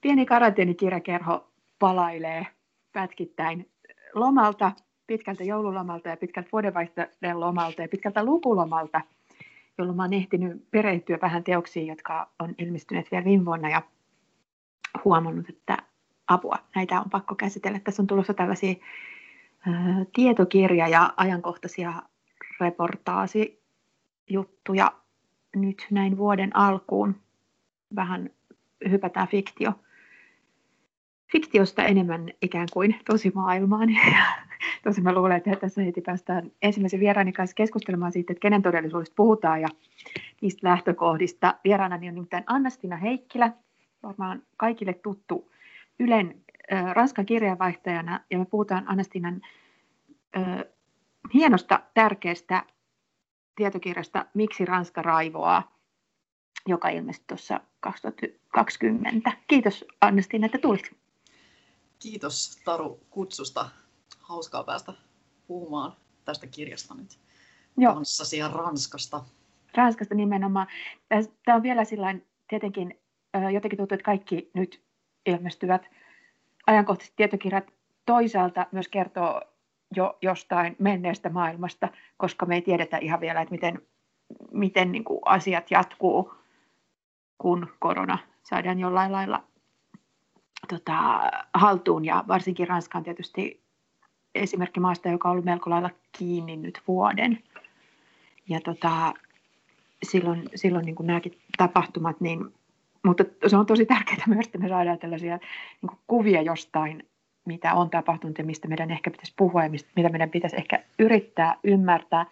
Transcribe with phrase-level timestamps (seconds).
[0.00, 2.46] pieni karanteenikirjakerho palailee
[2.92, 3.70] pätkittäin
[4.14, 4.72] lomalta,
[5.06, 9.00] pitkältä joululomalta ja pitkältä vuodenvaihteen lomalta ja pitkältä lukulomalta,
[9.78, 13.82] jolloin oon ehtinyt perehtyä vähän teoksiin, jotka on ilmestyneet vielä viime vuonna ja
[15.04, 15.76] huomannut, että
[16.28, 17.80] apua, näitä on pakko käsitellä.
[17.80, 18.74] Tässä on tulossa tällaisia
[20.12, 21.92] tietokirja- ja ajankohtaisia
[22.60, 24.92] reportaasijuttuja
[25.56, 27.16] nyt näin vuoden alkuun.
[27.96, 28.30] Vähän
[28.90, 29.72] hypätään fiktio
[31.32, 33.88] fiktiosta enemmän ikään kuin tosimaailmaan.
[34.84, 39.14] tosi mä luulen, että tässä heti päästään ensimmäisen vieraani kanssa keskustelemaan siitä, että kenen todellisuudesta
[39.16, 39.68] puhutaan ja
[40.40, 41.54] niistä lähtökohdista.
[41.64, 43.52] Vieraanani on nimittäin Anna-Stina Heikkilä,
[44.02, 45.50] varmaan kaikille tuttu
[45.98, 46.34] Ylen
[46.72, 49.40] äh, Ranskan kirjeenvaihtajana, ja me puhutaan Annastinan
[50.36, 50.64] äh,
[51.34, 52.62] hienosta, tärkeästä
[53.56, 55.78] tietokirjasta Miksi Ranska raivoaa,
[56.66, 59.32] joka ilmestyi tuossa 2020.
[59.46, 60.98] Kiitos Anna-Stina, että tulit.
[61.98, 63.68] Kiitos Taru kutsusta.
[64.20, 64.92] Hauskaa päästä
[65.46, 67.18] puhumaan tästä kirjasta nyt
[67.76, 67.94] Joo.
[67.94, 69.24] kanssasi ja Ranskasta.
[69.74, 70.66] Ranskasta nimenomaan.
[71.44, 73.00] Tämä on vielä sillain, tietenkin
[73.52, 74.82] jotenkin tuntuu, että kaikki nyt
[75.26, 75.90] ilmestyvät
[76.66, 77.64] ajankohtaiset tietokirjat
[78.06, 79.42] toisaalta myös kertoo
[79.96, 83.82] jo jostain menneestä maailmasta, koska me ei tiedetä ihan vielä, että miten,
[84.52, 86.34] miten niin kuin asiat jatkuu,
[87.38, 89.47] kun korona saadaan jollain lailla
[90.68, 91.20] tota,
[91.54, 93.60] haltuun ja varsinkin Ranska on tietysti
[94.34, 97.42] esimerkki maasta, joka on ollut melko lailla kiinni nyt vuoden.
[98.48, 99.14] Ja tota,
[100.02, 102.54] silloin, silloin niin kuin nämäkin tapahtumat, niin,
[103.04, 105.36] mutta se on tosi tärkeää myös, että me saadaan tällaisia
[105.82, 107.08] niin kuin kuvia jostain,
[107.44, 110.84] mitä on tapahtunut ja mistä meidän ehkä pitäisi puhua ja mistä, mitä meidän pitäisi ehkä
[110.98, 112.26] yrittää ymmärtää.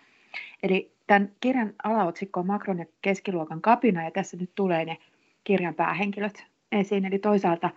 [0.62, 4.98] Eli tämän kirjan alaotsikko on Macron ja keskiluokan kapina ja tässä nyt tulee ne
[5.44, 7.04] kirjan päähenkilöt esiin.
[7.04, 7.70] Eli toisaalta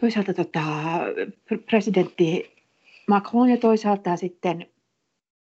[0.00, 0.60] toisaalta tota,
[1.70, 2.56] presidentti
[3.08, 4.66] Macron ja toisaalta sitten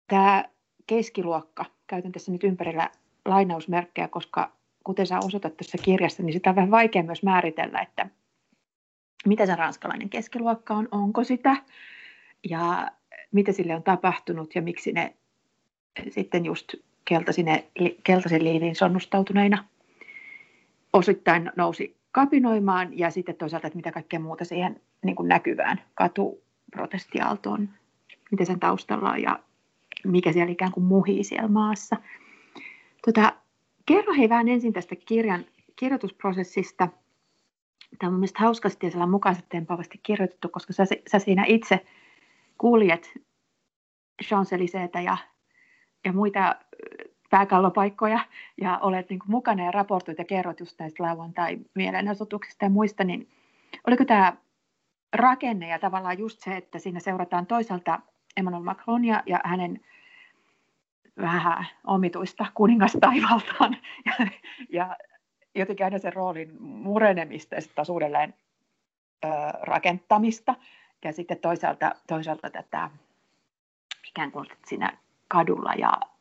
[0.08, 0.46] tämä
[0.88, 1.66] keskiluokka.
[1.88, 2.90] Käytän tässä nyt ympärillä
[3.26, 4.52] lainausmerkkejä, koska
[4.84, 8.10] kuten sä osoitat tässä kirjassa, niin sitä on vähän vaikea myös määritellä, että
[9.26, 11.56] mitä se ranskalainen keskiluokka on, onko sitä
[12.50, 12.92] ja
[13.32, 15.14] mitä sille on tapahtunut ja miksi ne
[16.10, 16.74] sitten just
[18.04, 19.66] keltaisen liivin sonnustautuneina
[20.94, 27.70] osittain nousi kapinoimaan ja sitten toisaalta, että mitä kaikkea muuta siihen niin kuin näkyvään katuprotestiaaltoon,
[28.32, 29.40] mitä sen taustalla on ja
[30.04, 31.98] mikä siellä ikään kuin muhii siellä maassa.
[33.06, 33.34] Tota,
[33.86, 36.88] kerro hei vähän ensin tästä kirjan kirjoitusprosessista.
[38.00, 41.86] Tämä on mielestäni hauskasti ja siellä mukaisesti tempaavasti kirjoitettu, koska sä, sä siinä itse
[42.58, 43.14] kuljet
[44.24, 44.52] champs
[45.04, 45.18] ja,
[46.06, 46.56] ja muita
[47.34, 48.20] pääkallopaikkoja
[48.62, 53.30] ja olet niin kuin mukana ja raportoit ja kerrot just näistä lauantai-mielenosoituksista ja muista, niin
[53.88, 54.34] oliko tämä
[55.14, 58.00] rakenne ja tavallaan just se, että siinä seurataan toisaalta
[58.38, 59.82] Emmanuel Macronia ja hänen
[61.22, 64.28] vähän omituista kuningastaivaltaan ja,
[64.70, 64.96] ja
[65.56, 68.34] jotenkin aina sen roolin murenemista ja sitten uudelleen
[69.26, 69.28] ö,
[69.62, 70.56] rakentamista.
[71.04, 72.90] Ja sitten toisaalta, toisaalta tätä
[74.08, 76.13] ikään kuin siinä kadulla ja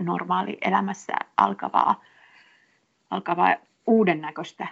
[0.00, 2.04] normaali elämässä alkavaa,
[3.10, 3.56] alkavaa
[3.86, 4.68] uuden näköistä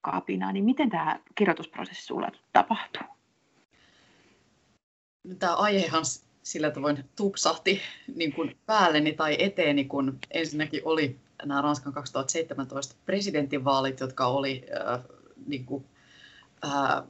[0.00, 3.02] kapinaa, niin miten tämä kirjoitusprosessi sulla tapahtuu?
[5.38, 6.04] Tämä aihehan
[6.42, 7.80] sillä tavoin tupsahti
[8.14, 15.00] niin kuin päälleni tai eteeni, kun ensinnäkin oli nämä Ranskan 2017 presidentinvaalit, jotka oli äh,
[15.46, 15.84] niin kuin,
[16.64, 17.02] äh,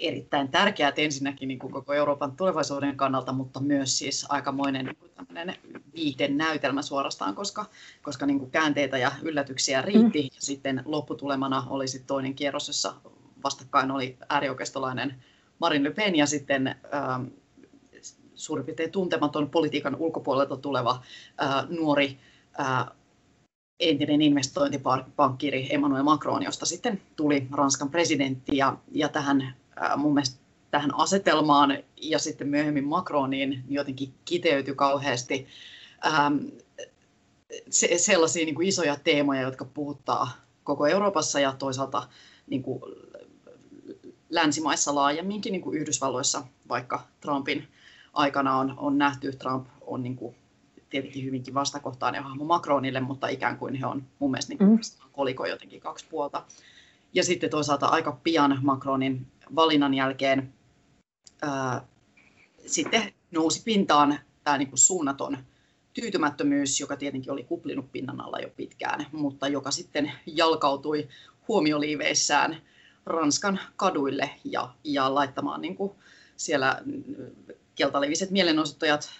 [0.00, 4.96] erittäin tärkeät ensinnäkin niin kuin koko Euroopan tulevaisuuden kannalta, mutta myös siis aikamoinen
[5.34, 5.54] niin
[5.94, 7.66] viihden näytelmä suorastaan, koska,
[8.02, 10.22] koska niin kuin käänteitä ja yllätyksiä riitti.
[10.22, 10.28] Mm.
[10.34, 12.94] Ja sitten lopputulemana oli sitten toinen kierros, jossa
[13.44, 15.24] vastakkain oli äärioikeistolainen
[15.58, 17.24] Marine Le Pen ja sitten ähm,
[18.34, 21.02] suurin piirtein tuntematon politiikan ulkopuolelta tuleva
[21.42, 22.18] äh, nuori
[22.60, 22.86] äh,
[23.80, 29.54] entinen investointipankkiri Emmanuel Macron, josta sitten tuli Ranskan presidentti ja, ja tähän
[29.96, 30.40] mun mielestä
[30.70, 35.46] tähän asetelmaan ja sitten myöhemmin Macroniin jotenkin kiteytyi kauheasti
[36.06, 36.36] ähm,
[37.70, 40.30] se, sellaisia niin kuin isoja teemoja, jotka puhuttaa
[40.64, 42.08] koko Euroopassa ja toisaalta
[42.46, 42.82] niin kuin
[44.30, 47.68] länsimaissa laajemminkin, niin kuin Yhdysvalloissa, vaikka Trumpin
[48.12, 50.36] aikana on, on nähty, Trump on niin kuin
[50.90, 55.08] tietenkin hyvinkin vastakohtainen hahmo Macronille, mutta ikään kuin he on mun mielestä niin kuin mm.
[55.12, 56.44] koliko jotenkin kaksi puolta.
[57.12, 60.54] Ja sitten toisaalta aika pian Macronin valinnan jälkeen
[61.42, 61.86] ää,
[62.66, 65.38] sitten nousi pintaan tämä niin kuin suunnaton
[65.94, 71.08] tyytymättömyys, joka tietenkin oli kuplinut pinnan alla jo pitkään, mutta joka sitten jalkautui
[71.48, 72.56] huomioliiveissään
[73.06, 75.92] Ranskan kaduille ja, ja laittamaan niin kuin
[76.36, 76.82] siellä
[77.74, 79.10] keltaliiviset mielenosoittajat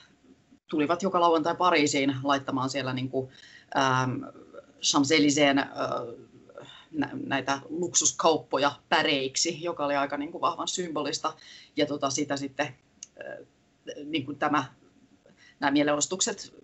[0.70, 3.30] tulivat joka lauantai Pariisiin laittamaan siellä niin kuin,
[3.76, 4.22] ähm,
[4.82, 5.66] Champs-Élysées äh,
[7.26, 11.34] näitä luksuskauppoja päreiksi, joka oli aika niin kuin vahvan symbolista.
[11.76, 12.74] Ja tota, sitä sitten
[14.04, 14.64] niin kuin tämä,
[15.60, 16.54] nämä mielenostukset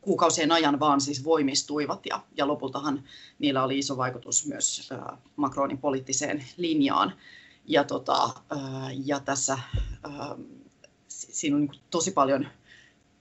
[0.00, 3.04] kuukausien ajan vaan siis voimistuivat ja, ja lopultahan
[3.38, 7.12] niillä oli iso vaikutus myös äh, Macronin poliittiseen linjaan.
[7.66, 8.30] Ja, tota,
[9.04, 10.30] ja tässä äh,
[11.08, 12.46] siinä on niin tosi paljon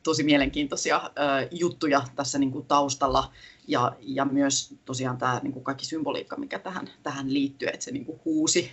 [0.03, 1.11] tosi mielenkiintoisia
[1.51, 3.31] juttuja tässä niin kuin taustalla
[3.67, 7.91] ja, ja myös tosiaan tämä niin kuin kaikki symboliikka, mikä tähän, tähän liittyy, että se
[7.91, 8.71] niin kuin huusi,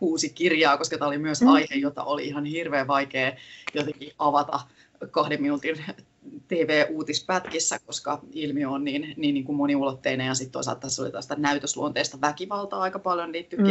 [0.00, 1.48] huusi kirjaa, koska tämä oli myös mm.
[1.48, 3.32] aihe, jota oli ihan hirveän vaikea
[3.74, 4.60] jotenkin avata
[5.10, 5.84] kahden minuutin
[6.48, 11.34] TV-uutispätkissä, koska ilmiö on niin, niin, niin kuin moniulotteinen ja sitten toisaalta tässä oli tästä
[11.34, 13.66] näytösluonteista väkivaltaa aika paljon liittyy mm.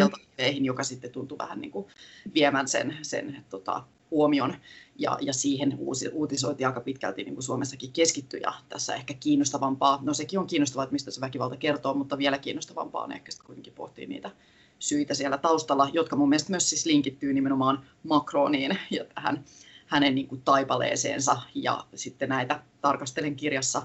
[0.61, 1.87] joka sitten tuntui vähän niin kuin
[2.33, 4.55] viemään sen, sen tota, huomion
[4.95, 9.99] ja, ja siihen uusi, uutisointi aika pitkälti niin kuin Suomessakin keskittyi ja tässä ehkä kiinnostavampaa,
[10.01, 13.45] no sekin on kiinnostavaa, että mistä se väkivalta kertoo, mutta vielä kiinnostavampaa on ehkä sitten
[13.45, 14.31] kuitenkin pohtia niitä
[14.79, 19.43] syitä siellä taustalla, jotka mun mielestä myös siis linkittyy nimenomaan Macroniin ja tähän
[19.87, 23.81] hänen niin kuin taipaleeseensa ja sitten näitä tarkastelen kirjassa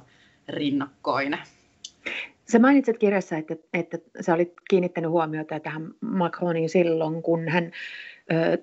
[0.48, 1.38] rinnakkain.
[2.52, 7.72] Sä mainitsit kirjassa, että, että sä olit kiinnittänyt huomiota tähän Macroniin silloin, kun hän
[8.32, 8.58] ö,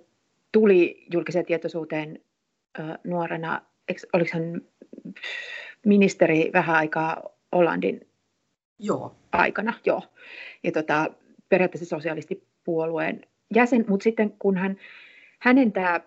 [0.54, 2.20] tuli julkiseen tietoisuuteen
[3.04, 3.62] nuorena.
[4.14, 4.62] Oliko hän
[5.86, 8.08] ministeri vähän aikaa Hollandin
[8.80, 9.16] Joo.
[9.32, 9.74] aikana?
[9.86, 10.02] Joo.
[10.64, 11.12] Ja tota,
[11.50, 13.22] periaatteessa sosialistipuolueen
[13.56, 14.78] jäsen, mutta sitten kun hän,
[15.40, 16.02] hänen tämä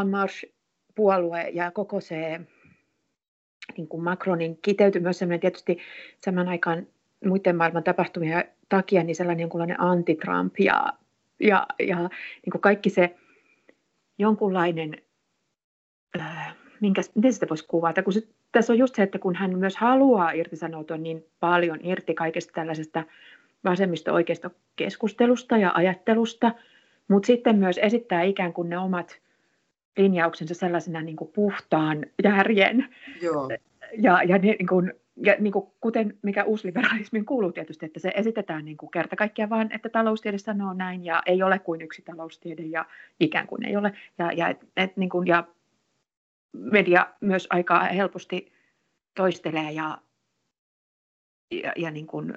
[0.00, 0.48] En Marche
[0.94, 2.40] puolue ja koko se
[3.76, 5.78] niin kuin Macronin kiteytyi myös sellainen tietysti
[6.24, 6.86] saman aikaan
[7.24, 10.92] muiden maailman tapahtumien takia niin sellainen jonkunlainen anti-Trump ja,
[11.40, 13.16] ja, ja niin kuin kaikki se
[14.18, 14.96] jonkunlainen,
[16.20, 18.22] äh, minkä, miten sitä voisi kuvata, kun se,
[18.52, 23.04] tässä on just se, että kun hän myös haluaa irtisanoutua niin paljon irti kaikesta tällaisesta
[23.64, 26.52] vasemmisto-oikeisto keskustelusta ja ajattelusta,
[27.08, 29.20] mutta sitten myös esittää ikään kuin ne omat
[29.96, 32.88] linjauksensa sellaisena niin kuin puhtaan järjen.
[33.22, 33.48] Joo.
[33.98, 34.92] Ja, ja, niin kuin,
[35.22, 39.50] ja niin kuin, kuten mikä uusliberalismin kuuluu tietysti, että se esitetään niin kuin kerta kaikkiaan
[39.50, 42.84] vaan, että taloustiede sanoo näin ja ei ole kuin yksi taloustiede ja
[43.20, 43.92] ikään kuin ei ole.
[44.18, 45.44] Ja, ja, et, et, niin kuin, ja
[46.52, 48.52] media myös aika helposti
[49.16, 49.98] toistelee ja,
[51.50, 52.34] ja, ja niin kuin,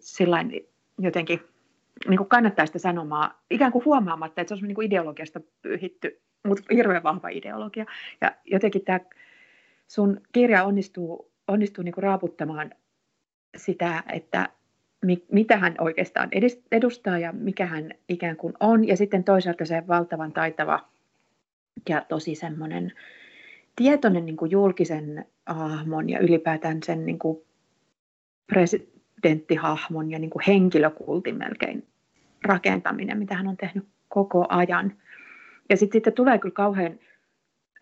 [0.00, 0.52] sillain
[0.98, 1.40] jotenkin
[2.08, 6.20] niin kuin kannattaa sitä sanomaa ikään kuin huomaamatta, että se on niin kuin ideologiasta pyyhitty
[6.46, 7.86] mutta hirveän vahva ideologia.
[8.20, 9.00] Ja jotenkin tämä
[9.86, 12.70] sun kirja onnistuu, onnistuu niinku raaputtamaan
[13.56, 14.48] sitä, että
[15.04, 16.28] mi, mitä hän oikeastaan
[16.72, 18.88] edustaa ja mikä hän ikään kuin on.
[18.88, 20.88] Ja sitten toisaalta se valtavan taitava
[21.88, 22.92] ja tosi semmoinen
[23.76, 27.38] tietoinen niin kuin julkisen hahmon ja ylipäätään sen niin kuin
[28.46, 31.86] presidenttihahmon ja niin kuin henkilökultin melkein
[32.44, 34.92] rakentaminen, mitä hän on tehnyt koko ajan.
[35.70, 36.98] Ja sitten sit tulee kyllä kauhean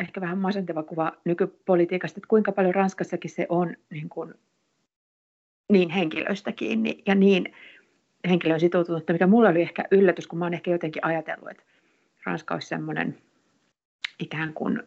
[0.00, 4.34] ehkä vähän masentava kuva nykypolitiikasta, että kuinka paljon Ranskassakin se on niin, kuin,
[5.72, 7.54] niin henkilöistä kiinni ja niin
[8.28, 11.62] henkilöön sitoutunutta, mikä mulla oli ehkä yllätys, kun mä oon ehkä jotenkin ajatellut, että
[12.26, 13.18] Ranska olisi semmoinen
[14.18, 14.82] ikään kuin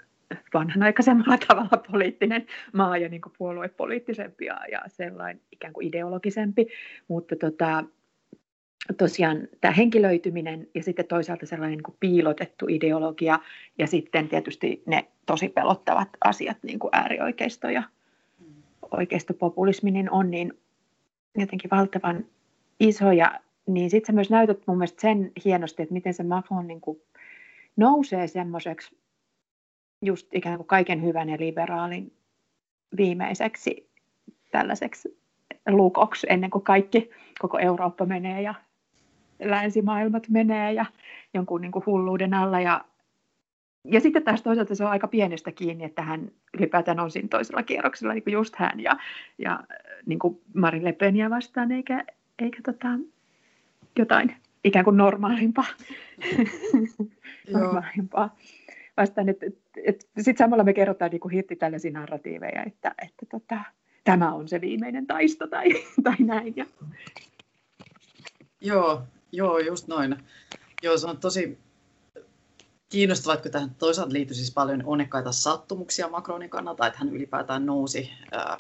[0.54, 6.68] vanhanaikaisemmalla tavalla poliittinen maa ja niin kuin puoluepoliittisempi ja sellainen ikään kuin ideologisempi,
[7.08, 7.84] mutta tota,
[8.98, 13.40] tosiaan tämä henkilöityminen ja sitten toisaalta sellainen niin kuin piilotettu ideologia
[13.78, 17.84] ja sitten tietysti ne tosi pelottavat asiat, niin kuin äärioikeisto ja
[18.92, 20.54] oikeistopopulismi, niin on niin
[21.38, 22.26] jotenkin valtavan
[22.80, 23.40] isoja.
[23.68, 27.02] Niin sitten sä myös näytät mun mielestä sen hienosti, että miten se Macron niin kuin
[27.76, 28.98] nousee semmoiseksi
[30.02, 32.14] just ikään kuin kaiken hyvän ja liberaalin
[32.98, 33.90] viimeiseksi
[34.52, 35.20] tällaiseksi
[35.68, 38.56] lukoksi ennen kuin kaikki, koko Eurooppa menee ja
[39.40, 40.86] länsimaailmat menee ja
[41.34, 42.60] jonkun niin kuin hulluuden alla.
[42.60, 42.86] Ja,
[43.84, 47.64] ja sitten taas toisaalta se on aika pienestä kiinni, että hän ylipäätään on siinä toisella
[47.64, 48.98] kierroksella, niin kuin just hän ja,
[49.38, 49.60] ja
[50.06, 52.06] niin kuin Marin Le Penia vastaan, eikä,
[52.40, 52.88] eikä tota,
[54.00, 55.66] jotain ikään kuin normaalimpaa.
[57.54, 58.36] normaalimpaa
[58.98, 59.30] vastaan.
[59.30, 63.60] Et, et, et, Sitten samalla me kerrotaan niin kuin hirtti tällaisia narratiiveja, että, että tota,
[64.04, 65.70] tämä on se viimeinen taisto tai,
[66.04, 66.54] tai näin.
[66.56, 66.66] Ja...
[68.62, 69.02] Joo,
[69.32, 70.18] Joo, just noin.
[70.84, 71.60] Joo, se on tosi
[72.90, 78.12] kiinnostavaa, että tähän toisaalta liittyy siis paljon onnekkaita sattumuksia Macronin kannalta, että hän ylipäätään nousi
[78.32, 78.58] ää,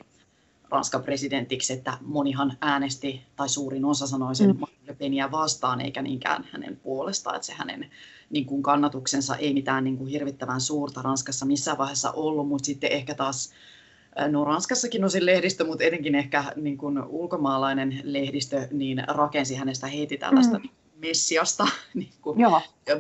[0.70, 4.62] Ranskan presidentiksi, että monihan äänesti, tai suurin osa sanoi sen mm.
[4.88, 7.92] Le Peniä vastaan, eikä niinkään hänen puolestaan, että se hänen
[8.30, 12.92] niin kuin kannatuksensa ei mitään niin kuin hirvittävän suurta Ranskassa missään vaiheessa ollut, mutta sitten
[12.92, 13.54] ehkä taas
[14.32, 20.18] No Ranskassakin osin lehdistö, mutta etenkin ehkä niin kuin ulkomaalainen lehdistö, niin rakensi hänestä heti
[20.18, 20.70] tällaista mm.
[21.02, 22.40] messiasta, niin kuin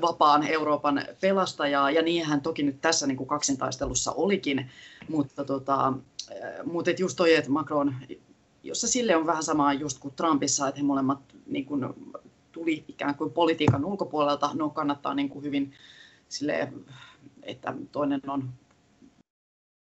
[0.02, 4.70] vapaan Euroopan pelastajaa, ja niin hän toki nyt tässä niin kuin kaksintaistelussa olikin,
[5.10, 5.94] mutta, tota,
[6.66, 7.96] mutta et just toi, että Macron,
[8.64, 11.86] jossa sille on vähän samaa just kuin Trumpissa, että he molemmat niin kuin,
[12.52, 15.74] tuli ikään kuin politiikan ulkopuolelta, no kannattaa niin kuin hyvin
[16.30, 16.74] sille,
[17.44, 18.50] että toinen on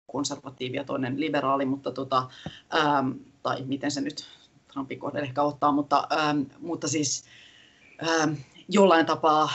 [0.09, 2.29] konservatiivi ja toinen liberaali, mutta tota,
[2.75, 3.11] ähm,
[3.43, 4.27] tai miten se nyt
[4.73, 7.25] Trumpin kohdalla ehkä ottaa, mutta, ähm, mutta siis
[8.09, 8.33] ähm,
[8.69, 9.51] jollain tapaa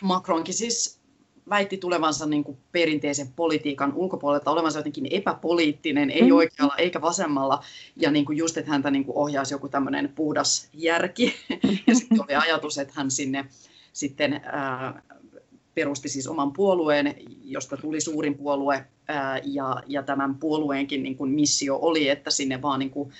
[0.00, 0.98] Macronkin siis
[1.50, 6.36] väitti tulevansa niin kuin perinteisen politiikan ulkopuolelta, olevansa jotenkin epäpoliittinen, ei mm.
[6.36, 7.64] oikealla eikä vasemmalla,
[7.96, 11.34] ja niin kuin just, että häntä niin kuin ohjaisi joku tämmöinen puhdas järki,
[11.86, 13.44] ja sitten oli ajatus, että hän sinne
[13.92, 15.02] sitten äh,
[15.74, 18.86] perusti siis oman puolueen, josta tuli suurin puolue,
[19.44, 23.12] ja, ja tämän puolueenkin niin kuin missio oli, että sinne vaan niin kuin,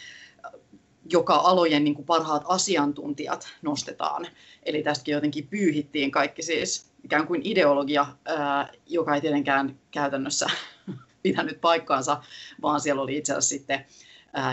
[1.12, 4.26] joka alojen niin kuin parhaat asiantuntijat nostetaan.
[4.62, 8.06] Eli tästäkin jotenkin pyyhittiin kaikki siis ikään kuin ideologia,
[8.86, 10.46] joka ei tietenkään käytännössä
[11.22, 12.22] pitänyt paikkaansa,
[12.62, 13.84] vaan siellä oli itse asiassa sitten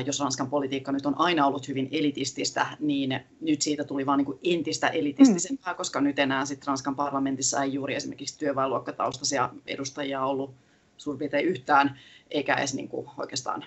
[0.06, 4.40] jos Ranskan politiikka nyt on aina ollut hyvin elitististä, niin nyt siitä tuli vain niin
[4.44, 5.78] entistä elitistisempää, mm.
[5.78, 10.54] koska nyt enää sit Ranskan parlamentissa ei juuri esimerkiksi työväenluokkataustaisia edustajia ollut
[10.98, 12.00] suurin piirtein yhtään,
[12.32, 13.66] eikä edes niin kuin oikeastaan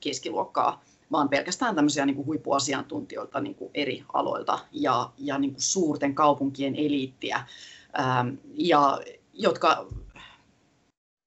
[0.00, 5.62] keskiluokkaa, vaan pelkästään tämmöisiä niin kuin huippuasiantuntijoilta niin kuin eri aloilta ja, ja niin kuin
[5.62, 7.36] suurten kaupunkien eliittiä,
[8.00, 9.00] ähm, ja
[9.32, 9.86] jotka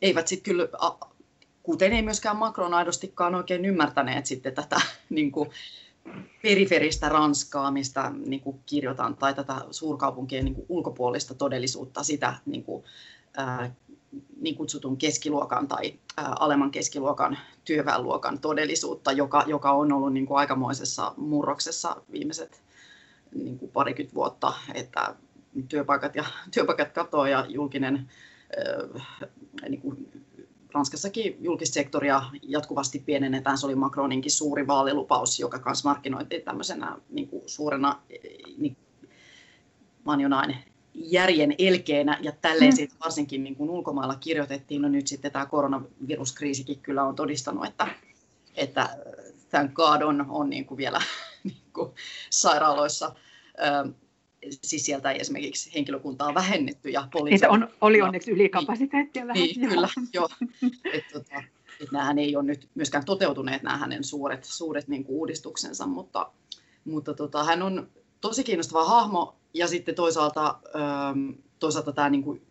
[0.01, 0.69] eivät sitten kyllä
[1.63, 5.49] kuten ei myöskään Macron aidostikaan oikein ymmärtäneet sitten tätä niin kuin
[6.43, 12.63] periferistä Ranskaa, mistä niin kuin kirjoitan, tai tätä suurkaupunkien niin kuin ulkopuolista todellisuutta, sitä niin
[12.63, 12.83] kuin,
[13.37, 13.71] ää,
[14.41, 20.37] niin kutsutun keskiluokan tai ää, alemman keskiluokan työväenluokan todellisuutta, joka, joka on ollut niin kuin
[20.37, 22.61] aikamoisessa murroksessa viimeiset
[23.35, 25.15] niin kuin parikymmentä vuotta, että
[25.69, 28.09] työpaikat, ja, työpaikat katoaa ja julkinen
[29.69, 30.10] niin kuin
[30.73, 33.57] Ranskassakin julkissektoria jatkuvasti pienennetään.
[33.57, 38.01] Se oli Macroninkin suuri vaalilupaus, joka kanssa markkinoitiin tämmöisenä niin kuin suurena
[38.57, 38.77] niin,
[40.03, 40.57] manjonain
[40.93, 42.75] järjen elkeenä, ja tälleen mm.
[42.75, 44.81] siitä varsinkin niin kuin ulkomailla kirjoitettiin.
[44.81, 47.87] No nyt sitten tämä koronaviruskriisikin kyllä on todistanut, että,
[48.55, 48.89] että
[49.49, 51.01] tämän kaadon on niin kuin vielä
[51.43, 51.91] niin kuin
[52.29, 53.15] sairaaloissa
[54.50, 56.89] siis sieltä ei esimerkiksi henkilökuntaa vähennetty.
[56.89, 57.45] Ja poliisi...
[57.45, 59.43] on, oli onneksi ylikapasiteettia niin, vähän.
[59.43, 60.29] Niin, kyllä, joo.
[60.93, 61.43] Et, tota,
[61.81, 66.31] et nämähän ei ole nyt myöskään toteutuneet nämä hänen suuret, suuret niin kuin uudistuksensa, mutta,
[66.86, 67.89] mutta tota, hän on
[68.21, 70.60] tosi kiinnostava hahmo ja sitten toisaalta,
[71.60, 72.41] toisaalta tämä niin kuin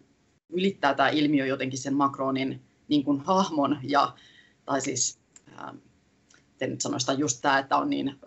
[0.51, 4.15] ylittää tämä ilmiö jotenkin sen Macronin niin kuin hahmon ja,
[4.65, 5.19] tai siis
[5.49, 5.77] ähm,
[6.61, 8.21] en nyt sanoista just tämä, että on niin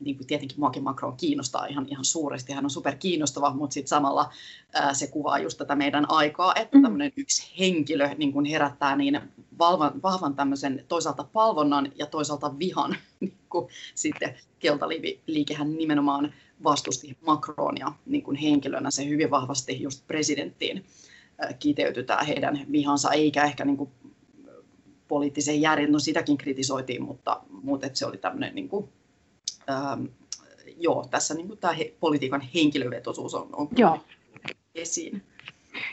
[0.00, 3.88] niin kuin tietenkin muakin Macron kiinnostaa ihan, ihan suuresti, hän on super kiinnostava, mutta sitten
[3.88, 4.32] samalla
[4.74, 6.82] ää, se kuvaa just tätä meidän aikaa, että mm.
[6.82, 9.20] tämmöinen yksi henkilö niin kuin herättää niin
[9.58, 17.92] valvan, vahvan tämmöisen toisaalta palvonnan ja toisaalta vihan, niin kuin sitten Keltaliikehän nimenomaan vastusti Macronia
[18.06, 20.84] niin kuin henkilönä, se hyvin vahvasti just presidenttiin
[21.58, 23.90] kiteytytään heidän vihansa, eikä ehkä niin kuin
[25.08, 28.88] poliittisen järjen, no sitäkin kritisoitiin, mutta, mutta se oli tämmöinen niin kuin
[29.70, 30.04] ähm,
[30.76, 33.98] joo, tässä niin kuin tämä he, politiikan henkilövetoisuus on, on joo.
[34.74, 35.22] esiin.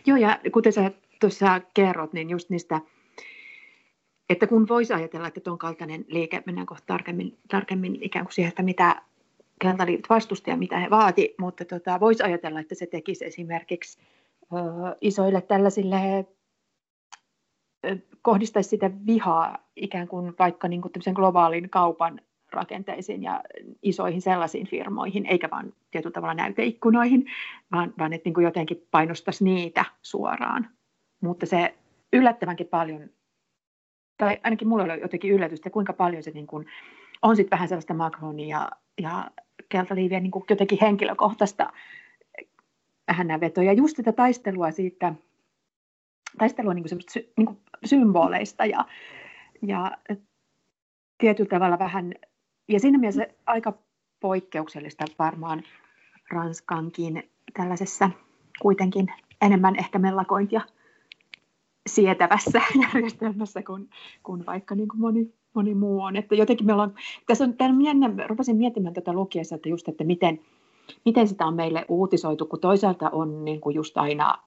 [0.05, 2.81] Joo, ja kuten sä tuossa kerrot, niin just niistä,
[4.29, 8.49] että kun voisi ajatella, että tuon kaltainen liike, mennään kohta tarkemmin, tarkemmin ikään kuin siihen,
[8.49, 9.01] että mitä
[9.61, 13.99] keltaliivit vastusti ja mitä he vaati, mutta tota, voisi ajatella, että se tekisi esimerkiksi
[14.53, 14.55] ö,
[15.01, 16.25] isoille tällaisille
[18.21, 22.21] kohdistaisi sitä vihaa ikään kuin vaikka niin kuin globaalin kaupan
[22.51, 23.43] rakenteisiin ja
[23.81, 27.25] isoihin sellaisiin firmoihin, eikä vain tietyllä tavalla näyteikkunoihin,
[27.71, 30.69] vaan, vaan että niin kuin jotenkin painostaisi niitä suoraan.
[31.21, 31.75] Mutta se
[32.13, 33.09] yllättävänkin paljon,
[34.17, 36.65] tai ainakin mulle oli jotenkin yllätystä, kuinka paljon se niin kuin
[37.21, 38.69] on sitten vähän sellaista Macronia ja,
[39.01, 39.31] ja
[39.69, 41.73] keltaliivien niin kuin jotenkin henkilökohtaista
[43.41, 43.73] vetoja.
[43.73, 45.13] Just sitä taistelua siitä,
[46.37, 46.99] taistelua niin kuin
[47.37, 48.85] niin kuin symboleista ja,
[49.61, 49.91] ja
[51.17, 52.13] tietyllä tavalla vähän
[52.67, 53.73] ja siinä mielessä aika
[54.19, 55.63] poikkeuksellista varmaan
[56.31, 58.09] Ranskankin tällaisessa
[58.61, 59.07] kuitenkin
[59.41, 60.61] enemmän ehkä mellakointia
[61.89, 62.61] sietävässä
[62.93, 63.89] järjestelmässä kuin,
[64.23, 66.15] kuin vaikka niin kuin moni, moni muu on.
[66.15, 66.95] Että jotenkin me ollaan,
[67.27, 70.39] tässä on tämän jännä, rupesin miettimään tätä lukiessa, että just, että miten,
[71.05, 74.37] miten sitä on meille uutisoitu, kun toisaalta on niin kuin just aina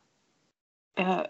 [0.98, 1.28] ö,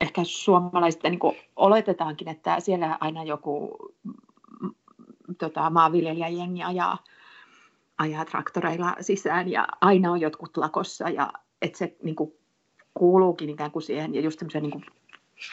[0.00, 3.76] ehkä suomalaiset, niin kuin oletetaankin, että siellä aina joku
[5.38, 6.98] tota, maanviljelijäjengi ajaa,
[7.98, 11.32] ajaa traktoreilla sisään ja aina on jotkut lakossa ja
[11.62, 12.32] että se niin kuin,
[12.94, 14.84] kuuluukin ikään kuin siihen ja just niin kuin,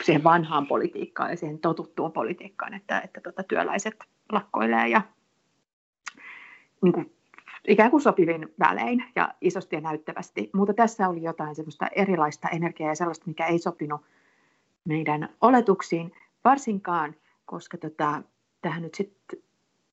[0.04, 3.96] siihen vanhaan politiikkaan ja siihen totuttuun politiikkaan, että, että tota, työläiset
[4.32, 5.02] lakkoilee ja
[6.82, 7.16] niin kuin,
[7.68, 10.50] ikään kuin sopivin välein ja isosti ja näyttävästi.
[10.54, 14.02] Mutta tässä oli jotain semmoista erilaista energiaa ja sellaista, mikä ei sopinut
[14.86, 16.12] meidän oletuksiin,
[16.44, 17.16] varsinkaan,
[17.46, 18.22] koska tota,
[18.62, 19.40] tähän nyt sitten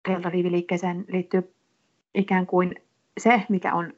[0.03, 1.55] keltariiviliikkeeseen liittyy
[2.15, 2.75] ikään kuin
[3.19, 3.93] se, mikä on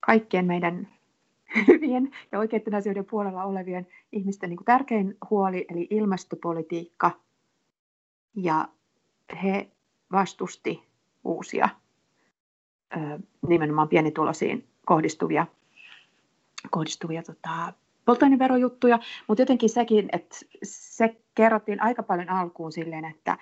[0.00, 0.88] kaikkien meidän
[1.68, 7.10] hyvien ja oikeiden asioiden puolella olevien ihmisten niin kuin tärkein huoli, eli ilmastopolitiikka.
[8.34, 8.68] Ja
[9.42, 9.70] he
[10.12, 10.82] vastusti
[11.24, 11.68] uusia
[13.48, 15.46] nimenomaan pienituloisiin kohdistuvia,
[16.70, 17.72] kohdistuvia tota,
[18.04, 23.38] polttoaineverojuttuja, mutta jotenkin sekin, että se kerrottiin aika paljon alkuun silleen, että,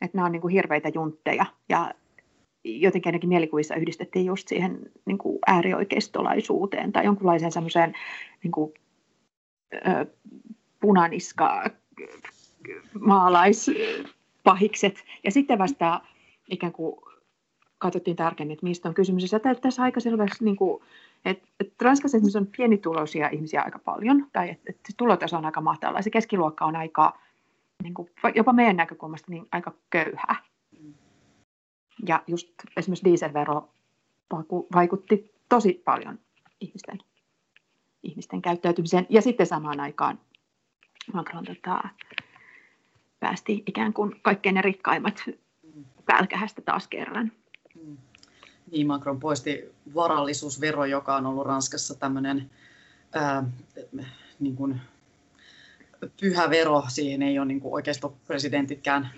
[0.00, 1.90] että nämä on niin kuin hirveitä juntteja ja
[2.64, 7.94] jotenkin ainakin mielikuvissa yhdistettiin just siihen niin kuin äärioikeistolaisuuteen tai jonkunlaiseen semmoiseen
[8.42, 8.74] niin kuin,
[9.74, 10.06] ö,
[10.80, 11.70] punaniska
[13.00, 15.04] maalaispahikset.
[15.24, 16.00] Ja sitten vasta
[16.50, 16.96] ikään kuin
[17.78, 19.32] katsottiin tarkemmin, että mistä on kysymys.
[19.32, 20.82] Ja tässä aika selvästi, niin kuin,
[21.24, 26.02] että, että Ranskassa on pienituloisia ihmisiä aika paljon, tai että, että tulotaso on aika matala,
[26.02, 27.18] se keskiluokka on aika,
[27.82, 30.36] niin kuin, jopa meidän näkökulmasta niin aika köyhä.
[32.06, 33.68] Ja just esimerkiksi dieselvero
[34.74, 36.18] vaikutti tosi paljon
[36.60, 36.98] ihmisten,
[38.02, 39.06] ihmisten käyttäytymiseen.
[39.10, 40.20] Ja sitten samaan aikaan
[41.12, 41.88] Macron tota,
[43.20, 45.22] päästi ikään kuin kaikkein ne rikkaimmat
[46.06, 47.32] pälkähästä taas kerran.
[48.70, 52.50] Niin, Macron poisti varallisuusvero, joka on ollut Ranskassa tämmöinen
[53.12, 53.44] ää,
[54.40, 54.80] niin kuin
[56.20, 56.82] pyhä vero.
[56.88, 59.10] Siihen ei ole niin kuin oikeistopresidentitkään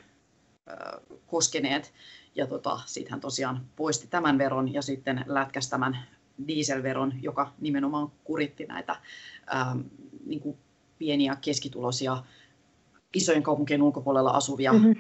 [0.66, 1.92] ää, koskeneet.
[2.34, 5.98] Ja tota, sitten hän tosiaan poisti tämän veron ja sitten lätkäsi tämän
[6.48, 8.96] dieselveron, joka nimenomaan kuritti näitä
[9.46, 9.76] ää,
[10.26, 10.56] niin kuin
[10.98, 12.22] pieniä keskituloisia
[13.14, 14.94] isojen kaupunkien ulkopuolella asuvia mm-hmm.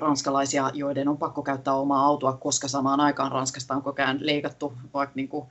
[0.00, 4.72] ranskalaisia, joiden on pakko käyttää omaa autoa, koska samaan aikaan Ranskasta on koko ajan leikattu
[4.94, 5.46] vaikka niin kuin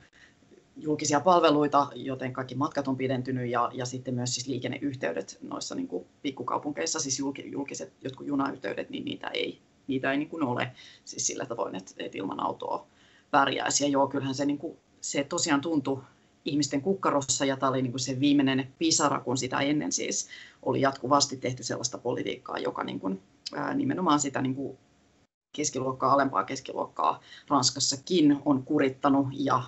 [0.78, 5.88] julkisia palveluita, joten kaikki matkat on pidentynyt ja, ja sitten myös siis liikenneyhteydet noissa niin
[5.88, 10.72] kuin pikkukaupunkeissa, siis julkiset jotkut junayhteydet, niin niitä ei, niitä ei niin kuin ole
[11.04, 12.86] siis sillä tavoin, että, että ilman autoa
[13.30, 13.84] pärjäisi.
[13.84, 16.02] Ja joo, kyllähän se, niin kuin, se tosiaan tuntui
[16.44, 20.28] ihmisten kukkarossa ja tämä oli niin kuin se viimeinen pisara, kun sitä ennen siis
[20.62, 23.22] oli jatkuvasti tehty sellaista politiikkaa, joka niin kuin,
[23.54, 24.78] ää, nimenomaan sitä niin kuin
[25.56, 29.62] keskiluokkaa, alempaa keskiluokkaa Ranskassakin on kurittanut ja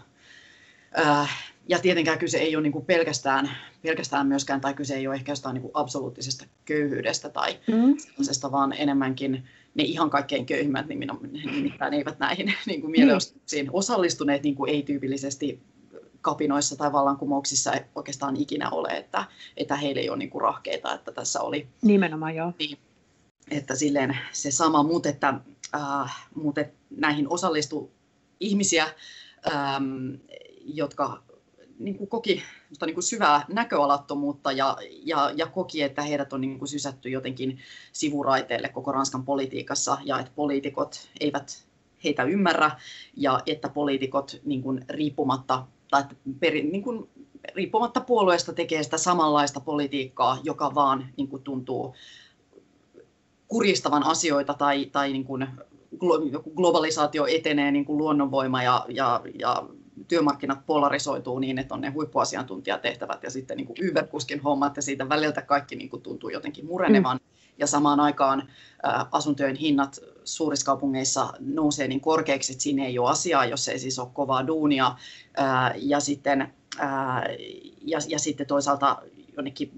[1.69, 3.51] ja tietenkään kyse ei ole niin kuin pelkästään,
[3.83, 7.99] pelkästään myöskään, tai kyse ei ole ehkä jostain niin kuin absoluuttisesta köyhyydestä tai mm.
[7.99, 14.55] sellaisesta, vaan enemmänkin ne ihan kaikkein köyhimmät nimittäin eivät näihin niin kuin mielenostuksiin osallistuneet niin
[14.55, 15.61] kuin ei-tyypillisesti
[16.21, 19.25] kapinoissa tai vallankumouksissa oikeastaan ikinä ole, että,
[19.57, 21.69] että heillä ei ole niin kuin rahkeita, että tässä oli...
[21.83, 22.53] Nimenomaan joo.
[22.59, 22.79] Niin,
[23.51, 25.35] että silleen se sama, mutta että,
[25.75, 27.91] äh, mutta näihin osallistui
[28.41, 28.89] ihmisiä,
[29.53, 30.15] ähm,
[30.77, 31.23] jotka
[31.79, 32.43] niin kuin koki
[32.87, 37.59] niin kuin syvää näköalattomuutta ja, ja, ja koki, että heidät on niin kuin sysätty jotenkin
[37.93, 41.67] sivuraiteille koko Ranskan politiikassa ja että poliitikot eivät
[42.05, 42.71] heitä ymmärrä
[43.17, 46.05] ja että poliitikot niin kuin riippumatta tai
[46.41, 47.09] peri, niin kuin,
[47.55, 51.95] riippumatta puolueesta tekee sitä samanlaista politiikkaa, joka vaan niin kuin, tuntuu
[53.49, 55.47] kuristavan asioita tai, tai niin kuin,
[56.57, 59.69] globalisaatio etenee niin kuin luonnonvoima ja, ja, ja
[60.09, 65.09] työmarkkinat polarisoituu niin, että on ne huippuasiantuntijatehtävät ja sitten niin kuin Uber-kuskin hommat ja siitä
[65.09, 67.17] väliltä kaikki niin kuin tuntuu jotenkin murenevan.
[67.17, 67.31] Mm.
[67.59, 73.11] Ja samaan aikaan ä, asuntojen hinnat suurissa kaupungeissa nousee niin korkeiksi, että siinä ei ole
[73.11, 74.87] asiaa, jos ei siis ole kovaa duunia.
[75.39, 76.87] Ä, ja, sitten, ä,
[77.81, 79.03] ja, ja sitten toisaalta
[79.37, 79.73] jonnekin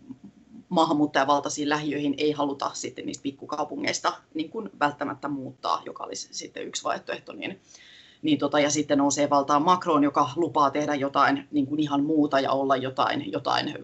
[0.68, 6.84] maahanmuuttajavaltaisiin lähiöihin ei haluta sitten niistä pikkukaupungeista niin kuin välttämättä muuttaa, joka olisi sitten yksi
[6.84, 7.60] vaihtoehto, niin
[8.22, 12.40] niin tota, ja sitten nousee valtaan Macron, joka lupaa tehdä jotain niin kuin ihan muuta
[12.40, 13.74] ja olla jotain, jotain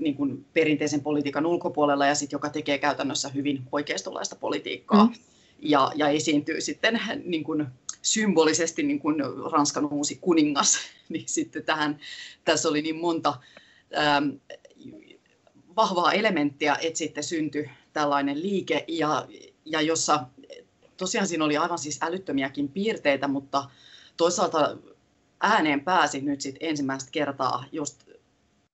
[0.00, 5.12] niin kuin perinteisen politiikan ulkopuolella ja sitten joka tekee käytännössä hyvin oikeistolaista politiikkaa mm.
[5.58, 7.66] ja, ja esiintyy sitten niin kuin
[8.02, 9.16] symbolisesti niin kuin
[9.52, 11.98] Ranskan uusi kuningas, niin sitten tähän,
[12.44, 13.34] tässä oli niin monta
[13.98, 14.28] ähm,
[15.76, 19.28] vahvaa elementtiä, että sitten syntyi tällainen liike, ja,
[19.64, 20.26] ja jossa
[20.98, 23.70] tosiaan siinä oli aivan siis älyttömiäkin piirteitä, mutta
[24.16, 24.76] toisaalta
[25.40, 28.08] ääneen pääsi nyt sitten ensimmäistä kertaa just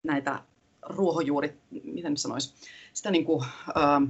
[0.03, 0.43] näitä
[0.83, 2.55] ruohonjuuri, miten nyt sanoisi,
[2.93, 4.07] sitä niin kuin, ö,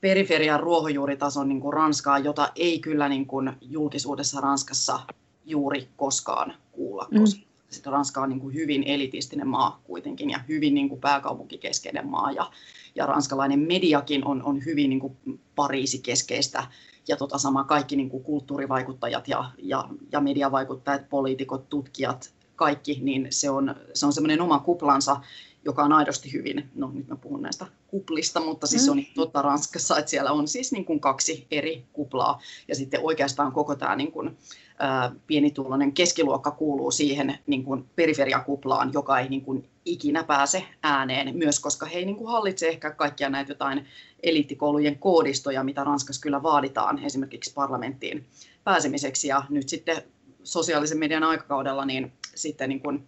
[0.00, 5.00] periferian ruohonjuuritason niin kuin Ranskaa, jota ei kyllä niin kuin julkisuudessa Ranskassa
[5.44, 7.20] juuri koskaan kuulla, mm.
[7.20, 12.06] koska sitten Ranska on niin kuin hyvin elitistinen maa kuitenkin ja hyvin niin kuin pääkaupunkikeskeinen
[12.06, 12.50] maa ja,
[12.94, 15.16] ja ranskalainen mediakin on, on hyvin niin kuin
[15.54, 16.64] Pariisi-keskeistä
[17.10, 23.26] ja tota sama kaikki niin kuin kulttuurivaikuttajat ja, ja, ja mediavaikuttajat, poliitikot, tutkijat, kaikki, niin
[23.30, 25.20] se on, se on semmoinen oma kuplansa,
[25.64, 29.04] joka on aidosti hyvin, no nyt mä puhun näistä kuplista, mutta siis se on mm.
[29.14, 33.74] totta Ranskassa, että siellä on siis niin kuin kaksi eri kuplaa ja sitten oikeastaan koko
[33.74, 34.38] tämä niin kuin,
[34.78, 41.36] ää, pienituloinen keskiluokka kuuluu siihen niin kuin periferiakuplaan, joka ei niin kuin ikinä pääse ääneen,
[41.36, 43.86] myös koska he ei niin kuin hallitse ehkä kaikkia näitä jotain
[44.22, 48.26] eliittikoulujen koodistoja, mitä Ranskassa kyllä vaaditaan esimerkiksi parlamenttiin
[48.64, 50.02] pääsemiseksi ja nyt sitten
[50.42, 53.06] sosiaalisen median aikakaudella niin sitten niin kuin,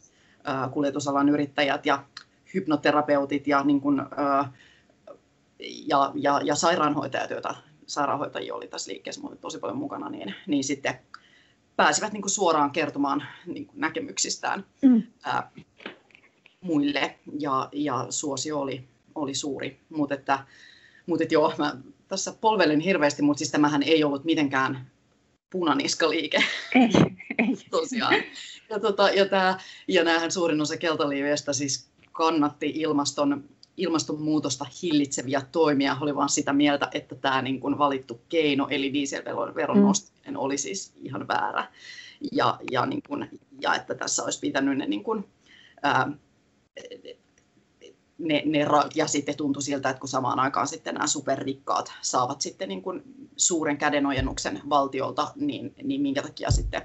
[0.73, 2.05] kuljetusalan yrittäjät ja
[2.55, 4.03] hypnoterapeutit ja, niin kuin,
[5.87, 7.55] ja, ja, ja sairaanhoitajat, joita
[7.87, 10.99] sairaanhoitajia oli tässä liikkeessä tosi paljon mukana, niin, niin sitten
[11.77, 15.03] pääsivät niin kuin suoraan kertomaan niin kuin näkemyksistään mm.
[16.63, 19.81] Muille ja, ja suosio oli, oli suuri.
[19.89, 20.47] Mutta että,
[21.07, 21.77] mutta että joo, mä
[22.09, 24.91] tässä polvelen hirveästi, mutta siis tämähän ei ollut mitenkään
[25.51, 26.45] punaniskaliike.
[26.75, 26.91] Ei,
[27.39, 27.57] ei.
[27.71, 28.15] Tosiaan.
[28.71, 33.45] Ja, tota, ja, tää, ja näähän suurin osa keltaliiveistä siis kannatti ilmaston,
[33.77, 39.77] ilmastonmuutosta hillitseviä toimia, oli vain sitä mieltä, että tämä niin kuin valittu keino, eli dieselveron
[39.77, 39.83] mm.
[39.83, 41.69] nostaminen, oli siis ihan väärä.
[42.33, 45.25] Ja, ja, niin kuin, ja että tässä olisi pitänyt ne, niin kuin,
[45.83, 46.13] ää,
[48.19, 52.69] ne, ne, ja sitten tuntui siltä, että kun samaan aikaan sitten nämä superrikkaat saavat sitten
[52.69, 53.03] niin kuin
[53.37, 56.83] suuren kädenojennuksen valtiolta, niin, niin minkä takia sitten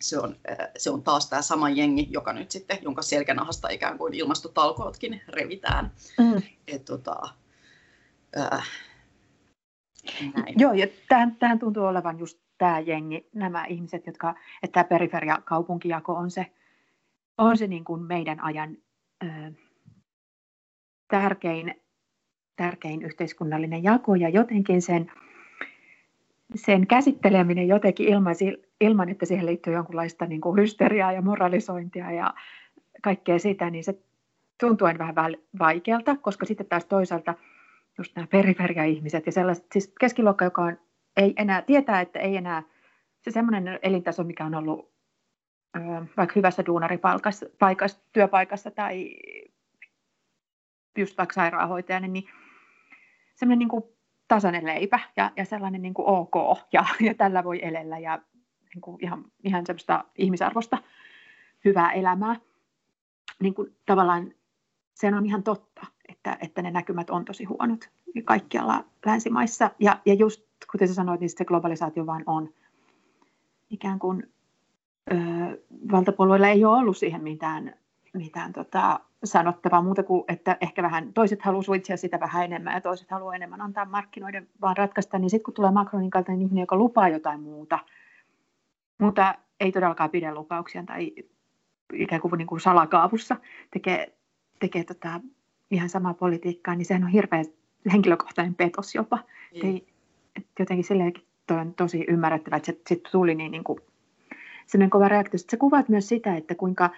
[0.00, 3.98] se on, äh, se on taas tämä sama jengi, joka nyt sitten, jonka selkänahasta ikään
[3.98, 5.92] kuin ilmastotalkootkin revitään.
[6.18, 6.42] Mm.
[6.68, 7.22] Et, tota,
[8.38, 8.68] äh,
[10.34, 10.54] näin.
[10.58, 16.14] Joo, ja tähän, tähän tuntuu olevan just tämä jengi, nämä ihmiset, jotka, että tämä periferia-kaupunkijako
[16.14, 16.46] on se,
[17.38, 18.76] on se niin kuin meidän ajan
[21.08, 21.74] tärkein,
[22.56, 25.12] tärkein yhteiskunnallinen jako, ja jotenkin sen,
[26.54, 28.34] sen käsitteleminen jotenkin ilman,
[28.80, 32.34] ilman, että siihen liittyy jonkunlaista niin kuin hysteriaa ja moralisointia ja
[33.02, 33.98] kaikkea sitä, niin se
[34.60, 37.34] tuntuu aina vähän vaikealta, koska sitten taas toisaalta
[37.98, 40.78] just nämä periferia-ihmiset ja sellaiset, siis keskiluokka, joka on,
[41.16, 42.62] ei enää, tietää, että ei enää
[43.20, 44.93] se semmoinen elintaso, mikä on ollut
[46.16, 47.46] vaikka hyvässä duunaripaikassa,
[48.12, 49.16] työpaikassa tai
[50.98, 52.24] just vaikka sairaanhoitajana, niin
[53.34, 53.84] semmoinen niin kuin
[54.28, 56.34] tasainen leipä ja, ja sellainen niin kuin ok
[56.72, 58.22] ja, ja tällä voi elellä ja
[58.74, 60.78] niin kuin ihan, ihan semmoista ihmisarvosta
[61.64, 62.36] hyvää elämää.
[63.40, 64.32] Niin kuin tavallaan
[64.94, 67.90] se on ihan totta, että, että ne näkymät on tosi huonot
[68.24, 69.70] kaikkialla länsimaissa.
[69.78, 72.54] Ja, ja just kuten sä sanoit, niin se globalisaatio vaan on
[73.70, 74.32] ikään kuin
[75.12, 75.14] ö,
[75.92, 77.74] valtapuolueilla ei ole ollut siihen mitään,
[78.14, 82.80] mitään tota, sanottavaa muuta kuin, että ehkä vähän toiset haluaa suitsia sitä vähän enemmän ja
[82.80, 86.76] toiset haluaa enemmän antaa markkinoiden vaan ratkaista, niin sitten kun tulee Macronin kaltainen ihminen, joka
[86.76, 87.78] lupaa jotain muuta,
[88.98, 91.12] mutta ei todellakaan pidä lupauksia tai
[91.92, 93.36] ikään kuin, niin kuin salakaavussa
[93.70, 94.16] tekee,
[94.58, 95.20] tekee tota
[95.70, 97.42] ihan samaa politiikkaa, niin sehän on hirveä
[97.92, 99.16] henkilökohtainen petos jopa.
[99.16, 99.68] Mm.
[99.68, 99.86] Ei,
[100.58, 103.80] jotenkin silleenkin toi on tosi ymmärrettävä, että se sit tuli niin, niin kuin
[104.66, 105.38] sellainen kova reaktio.
[105.38, 106.90] Sitten sä kuvaat myös sitä, että kuinka,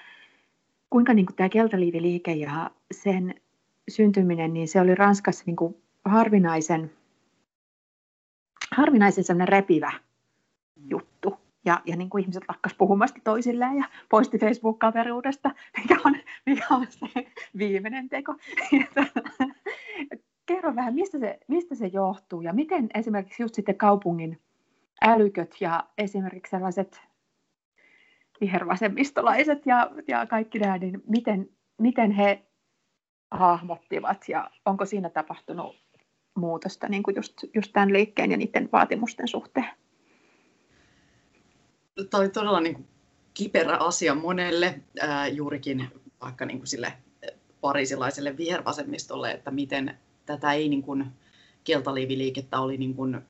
[0.90, 3.34] kuinka niin kuin tämä keltaliiviliike ja sen
[3.88, 6.90] syntyminen, niin se oli Ranskassa niin kuin harvinaisen,
[8.76, 9.92] harvinaisen sellainen repivä
[10.76, 16.66] juttu ja, ja niin kuin ihmiset lakkas puhumasta toisilleen ja poisti Facebook-kaveruudesta, mikä on, mikä
[16.70, 17.06] on se
[17.58, 18.34] viimeinen teko.
[20.46, 24.40] Kerro vähän, mistä se, mistä se johtuu ja miten esimerkiksi just sitten kaupungin
[25.02, 27.00] älyköt ja esimerkiksi sellaiset
[28.40, 31.48] vihervasemmistolaiset ja, ja kaikki nämä, niin miten,
[31.80, 32.46] miten he
[33.30, 35.76] hahmottivat ja onko siinä tapahtunut
[36.36, 39.68] muutosta niin kuin just, just tämän liikkeen ja niiden vaatimusten suhteen?
[42.10, 42.86] tämä oli todella niin kuin
[43.34, 45.88] kiperä asia monelle, ää, juurikin
[46.20, 46.92] vaikka niin kuin sille
[47.60, 51.06] parisilaiselle vihervasemmistolle, että miten tätä ei niin kuin,
[51.64, 53.20] keltaliiviliikettä oli niin kuin,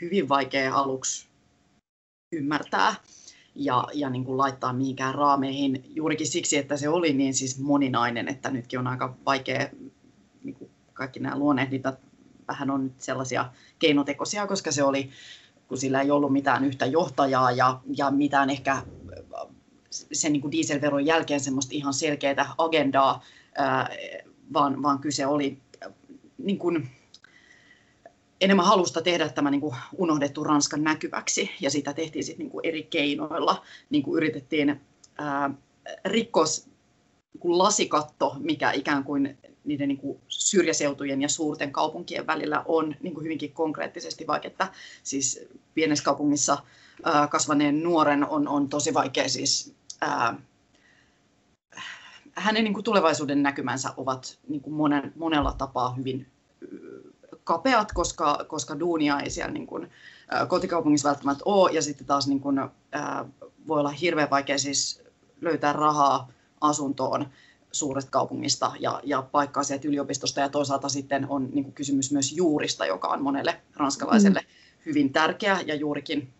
[0.00, 1.28] hyvin vaikea aluksi
[2.32, 2.94] ymmärtää
[3.54, 5.84] ja, ja niin kuin laittaa mihinkään raameihin.
[5.86, 9.68] Juurikin siksi, että se oli niin siis moninainen, että nytkin on aika vaikea,
[10.44, 11.98] niin kuin kaikki nämä luonnehdintat
[12.48, 15.10] vähän on nyt sellaisia keinotekoisia, koska se oli
[15.68, 18.82] kun sillä ei ollut mitään yhtä johtajaa ja, ja mitään ehkä
[19.90, 23.22] sen niin kuin dieselveron jälkeen semmoista ihan selkeää agendaa,
[23.54, 23.88] ää,
[24.52, 25.58] vaan, vaan kyse oli
[26.38, 26.88] niin kuin,
[28.40, 32.66] enemmän halusta tehdä tämä niin kuin unohdettu Ranskan näkyväksi, ja sitä tehtiin sitten niin kuin
[32.66, 33.62] eri keinoilla.
[33.90, 34.80] Niin kuin yritettiin
[35.18, 35.50] ää,
[36.04, 36.44] rikkoa
[37.44, 43.14] niin lasikatto, mikä ikään kuin niiden niin kuin syrjäseutujen ja suurten kaupunkien välillä on niin
[43.14, 44.68] kuin hyvinkin konkreettisesti, vaikka että
[45.02, 46.58] siis pienessä kaupungissa
[47.04, 50.38] ää, kasvaneen nuoren on, on tosi vaikea siis ää,
[52.34, 56.26] hänen niin kuin tulevaisuuden näkymänsä ovat niin kuin monen, monella tapaa hyvin
[57.44, 59.90] kapeat, koska, koska duunia ei siellä niin kuin,
[60.48, 62.58] kotikaupungissa välttämättä ole, ja sitten taas niin kuin,
[62.92, 63.24] ää,
[63.68, 65.02] voi olla hirveän vaikea siis
[65.40, 66.28] löytää rahaa
[66.60, 67.26] asuntoon
[67.72, 72.32] suuresta kaupungista ja, ja paikkaa sieltä yliopistosta, ja toisaalta sitten on niin kuin kysymys myös
[72.32, 74.46] juurista, joka on monelle ranskalaiselle mm.
[74.86, 76.32] hyvin tärkeä, ja juurikin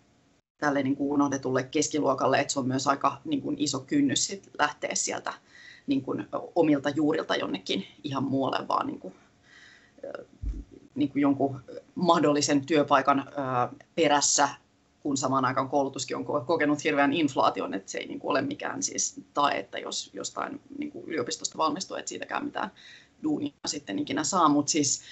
[0.59, 4.51] tälle niin kuin unohdetulle keskiluokalle, että se on myös aika niin kuin iso kynnys sit
[4.59, 5.33] lähteä sieltä
[5.87, 9.15] niin kuin omilta juurilta jonnekin ihan muualle, vaan niin kuin,
[10.95, 11.61] niin kuin jonkun
[11.95, 13.25] mahdollisen työpaikan
[13.95, 14.49] perässä,
[15.03, 18.83] kun samaan aikaan koulutuskin on kokenut hirveän inflaation, että se ei niin kuin ole mikään
[18.83, 22.71] siis tae, että jos jostain niin kuin yliopistosta valmistuu, että siitäkään mitään
[23.23, 25.03] duunia sitten ikinä saa, mutta siis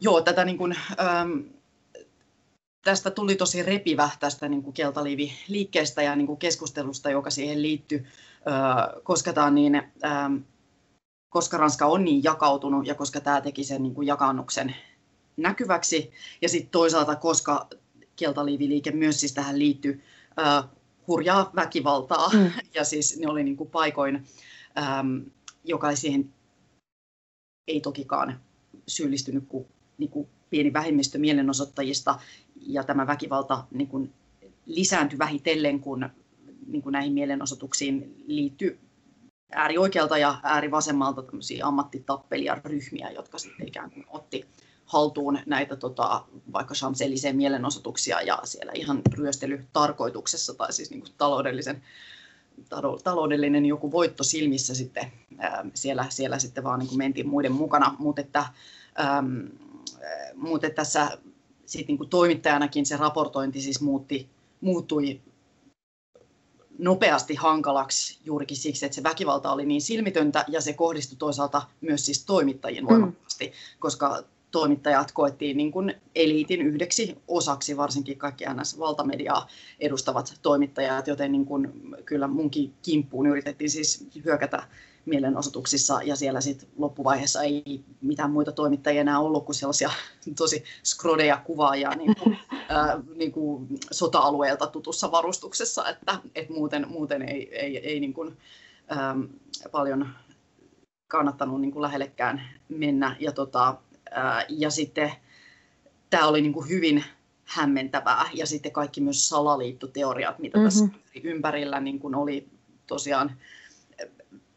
[0.00, 1.40] joo, tätä niin kuin, ähm,
[2.84, 8.06] tästä tuli tosi repivä tästä niin kuin keltaliiviliikkeestä ja niin kuin keskustelusta, joka siihen liittyy,
[9.02, 9.82] koska tämä on niin,
[11.28, 14.76] koska Ranska on niin jakautunut ja koska tämä teki sen niin kuin jakannuksen
[15.36, 16.10] näkyväksi.
[16.42, 17.68] Ja sitten toisaalta koska
[18.16, 20.02] keltaliiviliike myös siis tähän liittyy
[21.08, 22.28] hurjaa väkivaltaa.
[22.28, 22.50] Mm.
[22.74, 24.24] ja siis ne oli niin kuin paikoin,
[25.64, 26.34] joka siihen
[27.68, 28.40] ei tokikaan
[28.88, 29.66] syyllistynyt kuin,
[29.98, 32.20] niin kuin pieni vähemmistö mielenosoittajista.
[32.66, 34.12] Ja tämä väkivalta niin kuin
[34.66, 36.08] lisääntyi vähitellen, kun
[36.66, 38.78] niin kuin näihin mielenosoituksiin liittyy
[39.52, 44.46] äärioikealta ja äärivasemmalta tämmöisiä ammattitappelijaryhmiä, jotka sitten ikään kuin otti
[44.86, 46.98] haltuun näitä tota, vaikka champs
[47.32, 51.82] mielenosoituksia ja siellä ihan ryöstelytarkoituksessa tai siis niin kuin taloudellisen
[53.04, 57.96] taloudellinen joku voitto silmissä sitten ää, siellä, siellä sitten vaan niin kuin mentiin muiden mukana,
[57.98, 58.44] mutta että,
[59.00, 59.48] äm,
[60.34, 61.18] mutta tässä
[61.66, 64.28] sit niin kuin toimittajanakin se raportointi siis muutti,
[64.60, 65.20] muuttui
[66.78, 72.06] nopeasti hankalaksi juurikin siksi, että se väkivalta oli niin silmitöntä ja se kohdistui toisaalta myös
[72.06, 72.88] siis toimittajien mm.
[72.88, 73.52] voimakkaasti, mm.
[73.78, 79.46] koska toimittajat koettiin niin kuin eliitin yhdeksi osaksi, varsinkin kaikki NS-valtamediaa
[79.80, 81.72] edustavat toimittajat, joten niin kuin
[82.04, 84.62] kyllä munkin kimppuun yritettiin siis hyökätä
[85.04, 89.90] mielenosoituksissa ja siellä sitten loppuvaiheessa ei mitään muita toimittajia enää ollut kuin sellaisia
[90.38, 92.38] tosi skrodeja kuvaajia niin kuin,
[92.68, 98.36] ää, niin kuin sota-alueelta tutussa varustuksessa, että et muuten, muuten ei, ei, ei niin kuin,
[98.88, 99.16] ää,
[99.72, 100.08] paljon
[101.08, 103.16] kannattanut niin kuin lähellekään mennä.
[103.20, 103.76] Ja, tota,
[104.48, 105.12] ja sitten
[106.10, 107.04] tämä oli niin kuin hyvin
[107.44, 110.90] hämmentävää ja sitten kaikki myös salaliittoteoriat, mitä mm-hmm.
[110.90, 112.48] tässä ympärillä niin kuin oli
[112.86, 113.36] tosiaan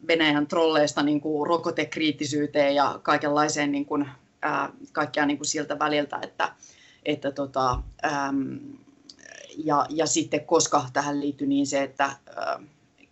[0.06, 4.08] Venäjän trolleista niin kuin rokotekriittisyyteen ja kaikenlaiseen niin kuin,
[4.42, 6.52] ää, kaikkea niin kuin siltä väliltä, että,
[7.04, 8.58] että tota, äm,
[9.64, 12.60] ja, ja sitten koska tähän liittyy niin se, että ää,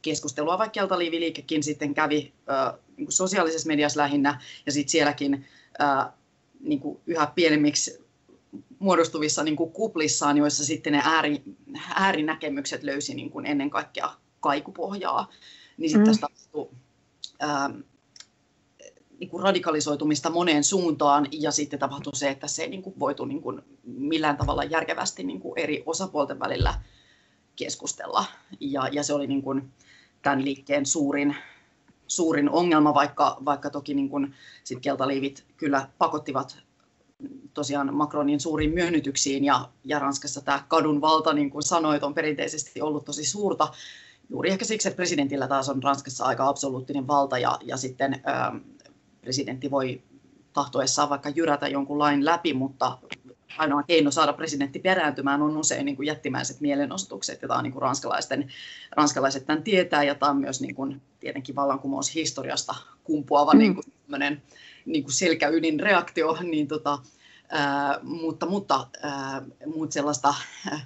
[0.03, 5.47] keskustelua vaikka Keltaliiviliikekin sitten kävi ää, niin kuin sosiaalisessa mediassa lähinnä ja sitten sielläkin
[5.79, 6.13] ää,
[6.69, 8.07] niin kuin yhä pienemmiksi
[8.79, 11.43] muodostuvissa niin kuin kuplissaan, joissa sitten ne ääri,
[11.95, 15.31] äärinäkemykset löysi niin kuin ennen kaikkea kaikupohjaa
[15.77, 16.11] niin sitten mm.
[16.11, 16.77] tästä tapahtui
[17.41, 17.71] ää,
[19.21, 23.25] niin kuin radikalisoitumista moneen suuntaan ja sitten tapahtui se, että se ei niin kuin voitu
[23.25, 26.75] niin kuin millään tavalla järkevästi niin kuin eri osapuolten välillä
[27.57, 28.25] keskustella.
[28.61, 29.73] Ja, ja se oli niin kuin
[30.23, 31.37] tämän liikkeen suurin,
[32.09, 36.59] suurin ongelma, vaikka, vaikka toki niin kuin sit keltaliivit kyllä pakottivat
[37.55, 42.81] tosiaan Macronin suuriin myönnytyksiin ja, ja Ranskassa tämä kadun valta, niin kuin sanoit, on perinteisesti
[42.81, 43.69] ollut tosi suurta,
[44.31, 48.61] juuri ehkä siksi, että presidentillä taas on Ranskassa aika absoluuttinen valta ja, ja sitten ää,
[49.21, 50.03] presidentti voi
[50.53, 52.99] tahtoessaan vaikka jyrätä jonkun lain läpi, mutta
[53.59, 57.73] ainoa keino saada presidentti perääntymään on usein niin kuin jättimäiset mielenosoitukset, ja tämä on niin
[57.73, 58.49] kuin ranskalaisten,
[58.97, 63.59] ranskalaiset tämän tietää, ja tämä on myös niin kuin, tietenkin vallankumoushistoriasta kumpuava mm.
[63.59, 63.85] niin kuin,
[64.87, 66.99] niin kuin selkäydin reaktio, niin tota,
[67.49, 70.35] ää, mutta, mutta, ää, mutta sellaista
[70.71, 70.81] ää,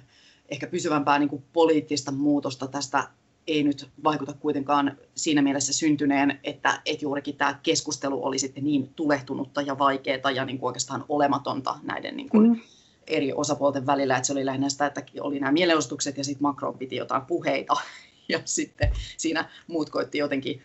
[0.49, 3.07] ehkä pysyvämpää niin kuin poliittista muutosta tästä
[3.47, 8.93] ei nyt vaikuta kuitenkaan siinä mielessä syntyneen, että, että juurikin tämä keskustelu oli sitten niin
[8.95, 12.59] tulehtunutta ja vaikeaa ja niin kuin oikeastaan olematonta näiden niin kuin, mm.
[13.07, 16.77] eri osapuolten välillä, että se oli lähinnä sitä, että oli nämä mielenosoitukset ja sitten Macron
[16.77, 17.73] piti jotain puheita
[18.29, 20.63] ja sitten siinä muut koitti jotenkin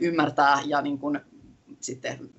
[0.00, 1.20] ymmärtää ja niin kuin,
[1.80, 2.30] sitten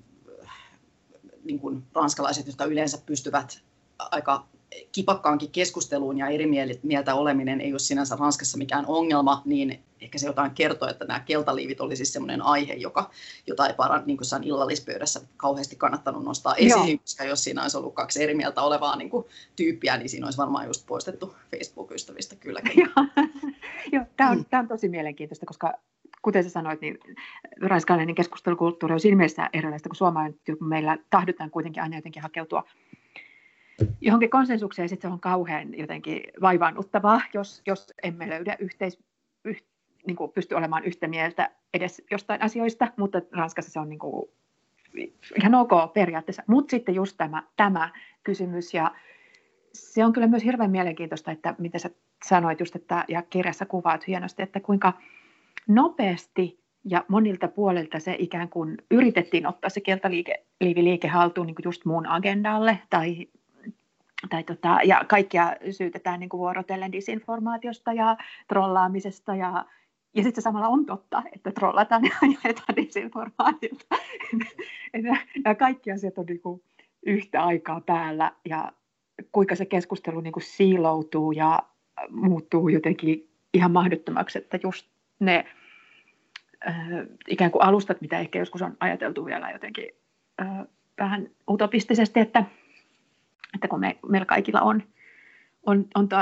[1.44, 3.62] niin kuin ranskalaiset, jotka yleensä pystyvät
[3.98, 4.46] aika
[4.92, 6.46] kipakkaankin keskusteluun ja eri
[6.82, 11.20] mieltä oleminen ei ole sinänsä Ranskassa mikään ongelma, niin ehkä se jotain kertoo, että nämä
[11.20, 13.10] keltaliivit oli siis sellainen aihe, joka,
[13.46, 16.98] jota ei paran, niin kuin illallispöydässä kauheasti kannattanut nostaa esiin, Joo.
[16.98, 19.26] koska jos siinä olisi ollut kaksi eri mieltä olevaa niin kuin,
[19.56, 22.76] tyyppiä, niin siinä olisi varmaan just poistettu Facebook-ystävistä kylläkin.
[23.92, 25.72] Joo, tämä on, tämä on tosi mielenkiintoista, koska
[26.22, 26.98] kuten sä sanoit, niin
[27.60, 32.64] ranskalainen keskustelukulttuuri on siinä mielessä erilaista kuin suomalainen, kun meillä tahdotaan kuitenkin aina jotenkin hakeutua
[34.00, 38.98] johonkin konsensukseen, sitten se on kauhean jotenkin vaivaannuttavaa, jos, jos emme löydä yhteis,
[39.44, 39.62] yh,
[40.06, 44.30] niin kuin pysty olemaan yhtä mieltä edes jostain asioista, mutta Ranskassa se on niin kuin
[45.36, 46.42] ihan ok periaatteessa.
[46.46, 47.90] Mutta sitten just tämä, tämä
[48.24, 48.94] kysymys, ja
[49.72, 51.90] se on kyllä myös hirveän mielenkiintoista, että mitä sä
[52.24, 54.92] sanoit just, että, ja kirjassa kuvaat hienosti, että kuinka
[55.68, 61.84] nopeasti ja monilta puolilta se ikään kuin yritettiin ottaa se keltaliike haltuun niin kuin just
[61.84, 63.28] muun agendalle tai
[64.30, 68.16] tai tota, ja kaikkia syytetään niin kuin vuorotellen disinformaatiosta ja
[68.48, 69.64] trollaamisesta ja
[70.14, 72.10] ja sitten samalla on totta, että trollataan ja
[72.44, 73.84] jaetaan disinformaatiota.
[75.44, 76.62] ja kaikki asiat on niin kuin
[77.06, 78.72] yhtä aikaa päällä ja
[79.32, 81.62] kuinka se keskustelu niin kuin siiloutuu ja
[82.10, 84.86] muuttuu jotenkin ihan mahdottomaksi, että just
[85.18, 85.44] ne
[86.68, 86.76] äh,
[87.28, 89.88] ikään kuin alustat, mitä ehkä joskus on ajateltu vielä jotenkin
[90.40, 90.66] äh,
[90.98, 92.44] vähän utopistisesti, että
[93.54, 94.82] että kun me, meillä kaikilla on,
[95.66, 96.18] on, on tuo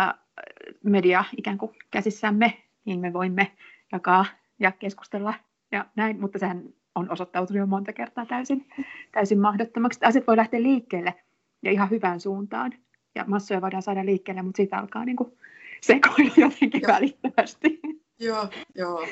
[0.82, 3.52] media ikään kuin käsissämme, niin me voimme
[3.92, 4.26] jakaa
[4.58, 5.34] ja keskustella
[5.72, 6.62] ja näin, mutta sehän
[6.94, 8.68] on osoittautunut jo monta kertaa täysin,
[9.12, 10.00] täysin mahdottomaksi.
[10.04, 11.14] Asiat voi lähteä liikkeelle
[11.62, 12.72] ja ihan hyvään suuntaan
[13.14, 15.32] ja massoja voidaan saada liikkeelle, mutta siitä alkaa niin kuin
[15.80, 16.92] sekoilu jotenkin joo.
[16.92, 17.80] välittömästi.
[18.20, 19.06] Joo, joo.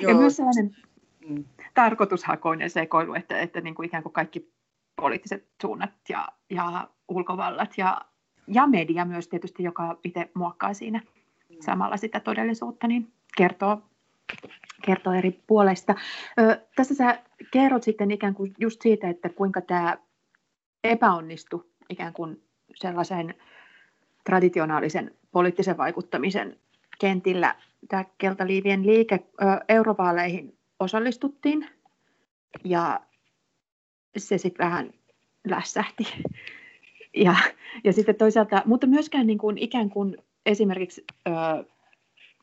[0.00, 0.76] Ja myös sellainen
[1.28, 1.44] mm.
[1.74, 4.52] tarkoitushakoinen sekoilu, että, että niin kuin ikään kuin kaikki
[4.96, 8.00] poliittiset suunnat ja, ja ulkovallat ja,
[8.46, 11.00] ja media myös tietysti, joka itse muokkaa siinä
[11.60, 13.82] samalla sitä todellisuutta, niin kertoo,
[14.84, 15.94] kertoo eri puolesta.
[16.40, 19.98] Ö, tässä sä kerrot sitten ikään kuin just siitä, että kuinka tämä
[20.84, 22.42] epäonnistui ikään kuin
[22.74, 23.34] sellaisen
[24.24, 26.56] traditionaalisen poliittisen vaikuttamisen
[27.00, 27.54] kentillä.
[27.88, 31.68] Tämä keltaliivien liike ö, eurovaaleihin osallistuttiin
[32.64, 33.00] ja
[34.16, 34.92] se sitten vähän
[35.44, 36.06] lässähti.
[37.16, 37.36] Ja,
[37.84, 41.30] ja sitten toisaalta, mutta myöskään niin kuin ikään kuin esimerkiksi ö,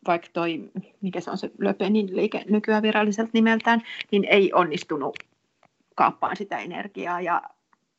[0.08, 5.18] vaikka toi, mikä se on se Löpenin liike nykyään viralliselta nimeltään, niin ei onnistunut
[5.96, 7.42] kaappaan sitä energiaa ja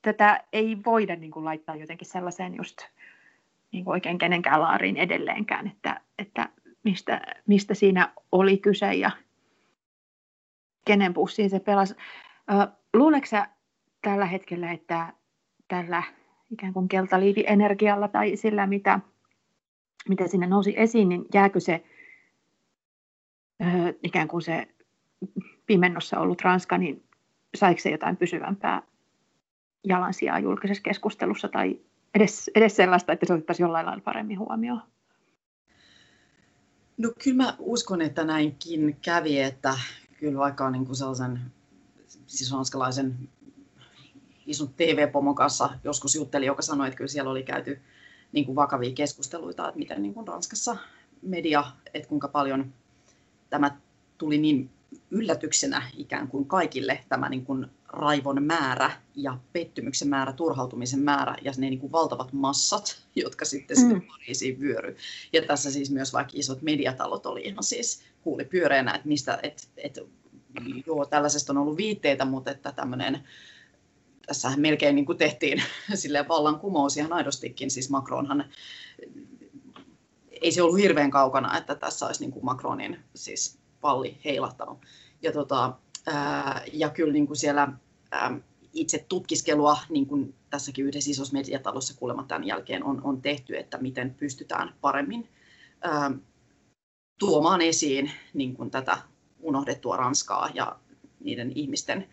[0.02, 2.78] tätä ei voida niin kuin laittaa jotenkin sellaiseen just
[3.72, 6.48] niin kuin oikein kenenkään laariin edelleenkään, että, että
[6.83, 9.11] mistä, mistä siinä oli kyse ja
[10.85, 11.94] kenen pussiin se pelasi.
[12.94, 13.26] Luuleeko
[14.02, 15.12] tällä hetkellä, että
[15.68, 16.02] tällä
[16.51, 19.01] ikään kuin keltaliivienergialla tai sillä, mitä,
[20.09, 21.85] mitä sinne nousi esiin, niin jääkö se
[24.03, 24.69] ikään kuin se
[25.67, 27.05] pimennossa ollut Ranska, niin
[27.55, 28.83] saiko se jotain pysyvämpää
[29.85, 31.81] jalansijaa julkisessa keskustelussa tai
[32.15, 34.83] edes, edes sellaista, että se otettaisiin jollain lailla paremmin huomioon?
[36.99, 39.75] No kyllä mä uskon, että näinkin kävi, että
[40.19, 41.41] kyllä vaikka niin kuin sellaisen
[42.27, 43.19] siis ranskalaisen
[44.51, 47.81] ison TV-pomon kanssa joskus jutteli, joka sanoi, että kyllä siellä oli käyty
[48.33, 50.77] niin kuin vakavia keskusteluita, että miten niin kuin Ranskassa
[51.23, 52.73] media, että kuinka paljon
[53.51, 53.77] tämä
[54.19, 54.71] tuli niin
[55.11, 61.53] yllätyksenä ikään kuin kaikille tämä niin kuin raivon määrä ja pettymyksen määrä, turhautumisen määrä ja
[61.59, 63.81] ne niin kuin valtavat massat, jotka sitten mm.
[63.81, 64.97] sinne Pariisiin vyöry.
[65.33, 69.63] Ja tässä siis myös vaikka isot mediatalot oli ihan siis huuli pyöreänä, että mistä, että,
[69.77, 70.01] että
[70.87, 73.25] joo, tällaisesta on ollut viitteitä, mutta että tämmöinen
[74.31, 75.62] tässähän melkein niin kuin tehtiin
[75.95, 78.44] silleen vallankumous ihan aidostikin, siis Macronhan
[80.31, 84.79] ei se ollut hirveän kaukana, että tässä olisi niin kuin Macronin siis palli heilahtanut.
[85.23, 85.73] Ja, tota,
[86.07, 87.73] ää, ja kyllä niin kuin siellä
[88.11, 88.40] ää,
[88.73, 93.79] itse tutkiskelua, niin kuin tässäkin yhdessä isossa mediatalossa kuulemma tämän jälkeen on, on tehty, että
[93.79, 95.29] miten pystytään paremmin
[95.81, 96.11] ää,
[97.19, 98.98] tuomaan esiin niin kuin tätä
[99.40, 100.77] unohdettua Ranskaa ja
[101.21, 102.09] niiden ihmisten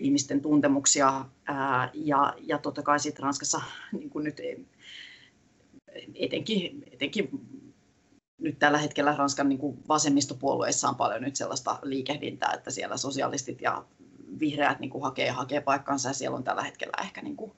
[0.00, 1.24] ihmisten tuntemuksia.
[1.44, 3.60] Ää, ja, ja totta kai sitten Ranskassa
[3.92, 4.40] niin kuin nyt
[6.14, 7.30] etenkin, etenkin
[8.38, 13.60] nyt tällä hetkellä Ranskan niin kuin vasemmistopuolueissa on paljon nyt sellaista liikehdintää, että siellä sosialistit
[13.60, 13.84] ja
[14.40, 17.52] vihreät niin kuin hakee, hakee paikkansa ja siellä on tällä hetkellä ehkä niin kuin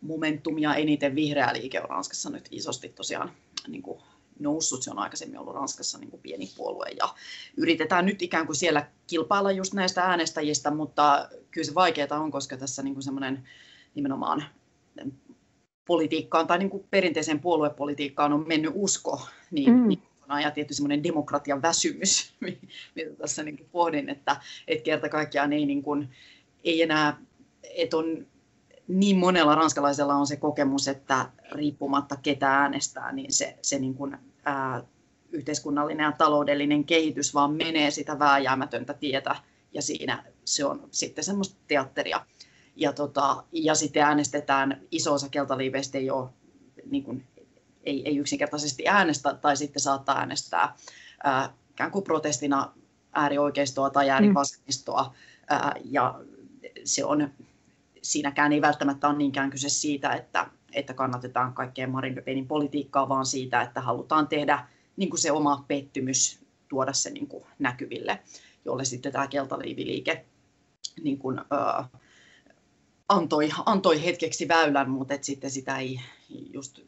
[0.00, 3.30] momentumia eniten vihreä liike on Ranskassa nyt isosti tosiaan
[3.68, 4.02] niin kuin
[4.40, 4.82] noussut.
[4.82, 7.14] Se on aikaisemmin ollut Ranskassa niin kuin pieni puolue ja
[7.56, 12.56] yritetään nyt ikään kuin siellä kilpailla just näistä äänestäjistä, mutta kyllä se vaikeaa on, koska
[12.56, 13.48] tässä niin kuin semmoinen
[13.94, 14.44] nimenomaan
[15.86, 19.20] politiikkaan tai niin kuin perinteiseen puoluepolitiikkaan on mennyt usko,
[19.50, 19.88] niin, mm.
[19.88, 20.02] niin
[20.42, 22.34] ja tietty semmoinen demokratian väsymys,
[22.94, 24.36] mitä tässä niin kuin pohdin, että,
[24.68, 26.08] että kerta kaikkiaan ei, niin kuin,
[26.64, 27.16] ei enää,
[27.76, 28.26] että on
[28.88, 34.18] niin monella ranskalaisella on se kokemus, että riippumatta ketä äänestää, niin se, se niin kuin,
[34.50, 34.82] ää,
[35.32, 39.36] yhteiskunnallinen ja taloudellinen kehitys vaan menee sitä vääjäämätöntä tietä
[39.72, 42.26] ja siinä se on sitten semmoista teatteria.
[42.76, 46.28] Ja, tota, ja sitten äänestetään, iso osa keltaliiveistä ei ole
[46.90, 47.26] niin kuin,
[47.84, 50.76] ei, ei yksinkertaisesti äänestä tai sitten saattaa äänestää
[51.24, 52.72] ää, ikään kuin protestina
[53.12, 55.14] äärioikeistoa tai äärivasemmistoa.
[55.48, 56.20] Ää, ja
[56.84, 57.30] se on,
[58.02, 63.08] siinäkään ei välttämättä ole niinkään kyse siitä, että, että kannatetaan kaikkea Marine Le Penin politiikkaa,
[63.08, 64.66] vaan siitä, että halutaan tehdä
[64.96, 68.18] niin kuin se oma pettymys, tuoda se niin kuin näkyville,
[68.64, 70.24] jolle sitten tämä keltaliiviliike
[71.02, 71.88] niin kuin, ää,
[73.08, 76.00] antoi, antoi hetkeksi väylän, mutta et sitten sitä ei
[76.52, 76.80] just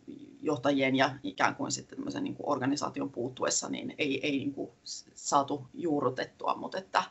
[0.42, 4.70] johtajien ja ikään kuin sitten niin kuin organisaation puuttuessa niin ei, ei niin kuin
[5.14, 7.02] saatu juurrutettua, mutta että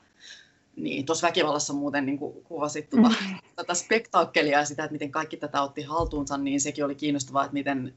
[0.81, 3.35] niin, tuossa väkivallassa muuten niin kuin kuvasit tuota, mm.
[3.55, 7.53] tätä spektaakkelia ja sitä, että miten kaikki tätä otti haltuunsa, niin sekin oli kiinnostavaa, että
[7.53, 7.93] miten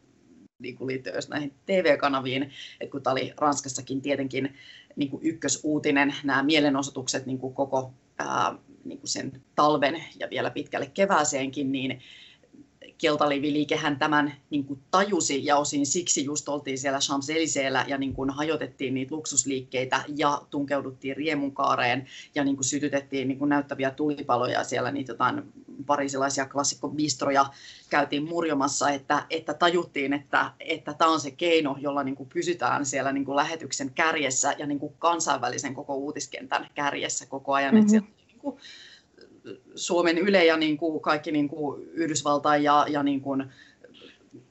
[0.58, 2.42] niin kuin liittyy myös näihin TV-kanaviin,
[2.80, 4.54] että kun tämä oli Ranskassakin tietenkin
[4.96, 8.54] niin kuin ykkösuutinen, nämä mielenosoitukset niin kuin koko ää,
[8.84, 12.00] niin kuin sen talven ja vielä pitkälle kevääseenkin, niin
[12.98, 18.30] keltaliiviliikehän tämän niin kuin tajusi ja osin siksi just oltiin siellä Champs-Élysées'llä ja niin kuin
[18.30, 24.90] hajotettiin niitä luksusliikkeitä ja tunkeuduttiin riemunkaareen ja niin kuin sytytettiin niin kuin näyttäviä tulipaloja siellä
[24.90, 25.42] niitä jotain
[25.86, 27.46] parisilaisia klassikkobistroja
[27.90, 32.86] käytiin murjomassa, että, että tajuttiin, että, että tämä on se keino, jolla niin kuin pysytään
[32.86, 37.74] siellä niin kuin lähetyksen kärjessä ja niin kuin kansainvälisen koko uutiskentän kärjessä koko ajan.
[37.74, 37.80] Mm-hmm.
[37.80, 38.56] Että siellä, niin kuin,
[39.74, 43.52] Suomen Yle ja niin kuin kaikki niin kuin Yhdysvaltain ja, ja niin kuin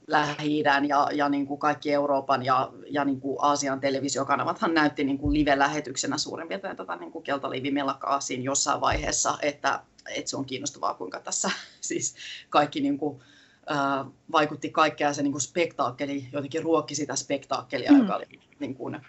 [0.06, 5.18] lähi ja, ja niin kuin kaikki Euroopan ja, ja niin kuin Aasian televisiokanavathan näytti niin
[5.18, 9.80] kuin live-lähetyksenä suurin piirtein tätä niin kuin keltaliivimelakkaa siinä jossain vaiheessa, että,
[10.14, 12.14] että se on kiinnostavaa, kuinka tässä siis
[12.50, 13.20] kaikki niin kuin,
[13.66, 17.98] ää, vaikutti kaikkea se niin kuin spektaakkeli, jotenkin ruokki sitä spektaakkelia, mm.
[17.98, 19.00] joka oli niin kuin,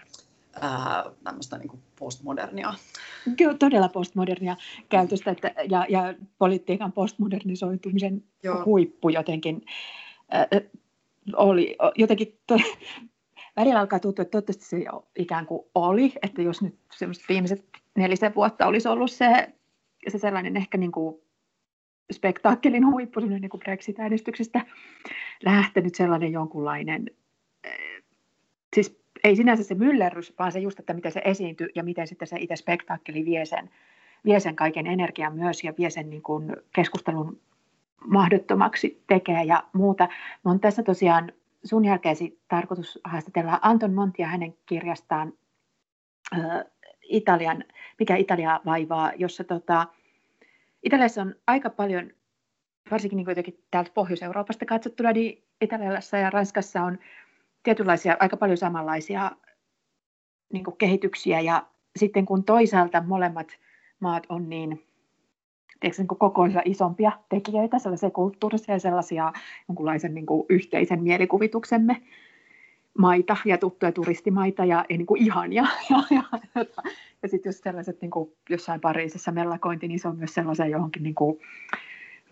[0.62, 2.74] ää, tämmöistä niin postmodernia.
[3.38, 4.56] Kyllä, todella postmodernia
[4.90, 8.66] käytöstä että, ja, ja politiikan postmodernisoitumisen Joo.
[8.66, 9.66] huippu jotenkin
[10.32, 10.48] ää,
[11.36, 12.58] oli jotenkin to,
[13.56, 16.76] välillä alkaa tuntua, että toivottavasti se jo ikään kuin oli, että jos nyt
[17.30, 19.54] viimeiset nelisen vuotta olisi ollut se,
[20.08, 21.16] se sellainen ehkä niin kuin
[22.12, 24.66] spektaakkelin huippu, niin kuin Brexit-äänestyksestä
[25.44, 27.12] lähtenyt sellainen jonkunlainen,
[28.76, 32.28] siis ei sinänsä se myllerrys, vaan se just, että miten se esiintyy ja miten sitten
[32.28, 33.70] se itse spektaakkeli vie sen,
[34.26, 37.40] vie sen kaiken energian myös ja vie sen niin kuin keskustelun
[38.08, 40.08] mahdottomaksi tekee ja muuta.
[40.46, 41.32] Mä tässä tosiaan
[41.64, 45.34] sun jälkeesi tarkoitus haastatella Anton Montia hänen kirjastaan
[46.34, 46.66] äh,
[47.02, 47.64] Italian,
[48.00, 49.88] mikä Italia vaivaa, jossa tota,
[50.84, 52.12] Italiassa on aika paljon,
[52.92, 56.98] varsinkin niin täältä Pohjois-Euroopasta katsottuna, niin Italiassa ja Ranskassa on
[57.66, 59.32] tietynlaisia, aika paljon samanlaisia
[60.54, 63.48] niin kuin kehityksiä ja sitten kun toisaalta molemmat
[64.00, 64.86] maat on niin,
[65.80, 69.34] tiedätkö, niin kokoisia isompia tekijöitä, sellaisia kulttuurisia ja sellaisia
[69.68, 72.02] jonkunlaisen niin kuin yhteisen mielikuvituksemme
[72.98, 75.66] maita ja tuttuja turistimaita ja, ja niin kuin ihania.
[75.90, 76.24] Ja, ja,
[76.56, 76.66] ja,
[77.24, 81.04] ja sitten jos sellaiset niin kuin jossain Pariisissa mellakointi, niin se on myös sellaisen johonkin
[81.04, 81.40] niin kuin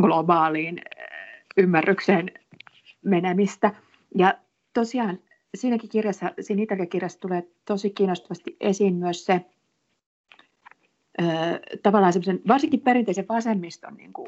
[0.01, 0.81] globaaliin
[1.57, 2.31] ymmärrykseen
[3.03, 3.71] menemistä.
[4.15, 4.34] Ja
[4.74, 5.19] tosiaan
[5.55, 9.45] siinäkin kirjassa, siinä Italia-kirjassa tulee tosi kiinnostavasti esiin myös se
[11.21, 11.24] ö,
[11.84, 14.28] tavallaan semmoisen, varsinkin perinteisen vasemmiston niin kuin,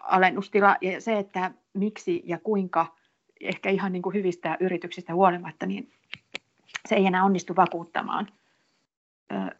[0.00, 2.96] alennustila ja se, että miksi ja kuinka
[3.40, 5.90] ehkä ihan niin kuin hyvistä yrityksistä huolimatta, niin
[6.88, 8.28] se ei enää onnistu vakuuttamaan.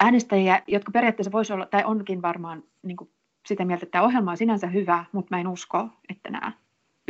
[0.00, 3.10] Äänestäjiä, jotka periaatteessa voisi olla, tai onkin varmaan niin kuin
[3.46, 6.52] sitä mieltä, että tämä ohjelma on sinänsä hyvä, mutta mä en usko, että nämä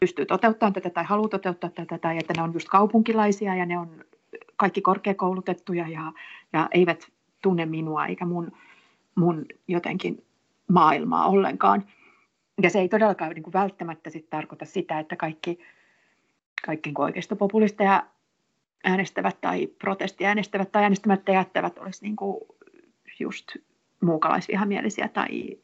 [0.00, 3.78] pystyy toteuttamaan tätä tai haluaa toteuttaa tätä tai että ne on just kaupunkilaisia ja ne
[3.78, 4.04] on
[4.56, 6.12] kaikki korkeakoulutettuja ja,
[6.52, 8.52] ja eivät tunne minua eikä mun,
[9.14, 10.24] mun jotenkin
[10.68, 11.84] maailmaa ollenkaan.
[12.62, 15.58] Ja se ei todellakaan niin kuin välttämättä sit tarkoita sitä, että kaikki,
[16.66, 18.06] kaikki niin oikeistopopulisteja
[18.84, 22.40] äänestävät tai protestiäänestävät tai äänestämättä jättävät olisi niin kuin
[23.20, 23.56] just
[24.02, 25.58] muukalaisvihamielisiä tai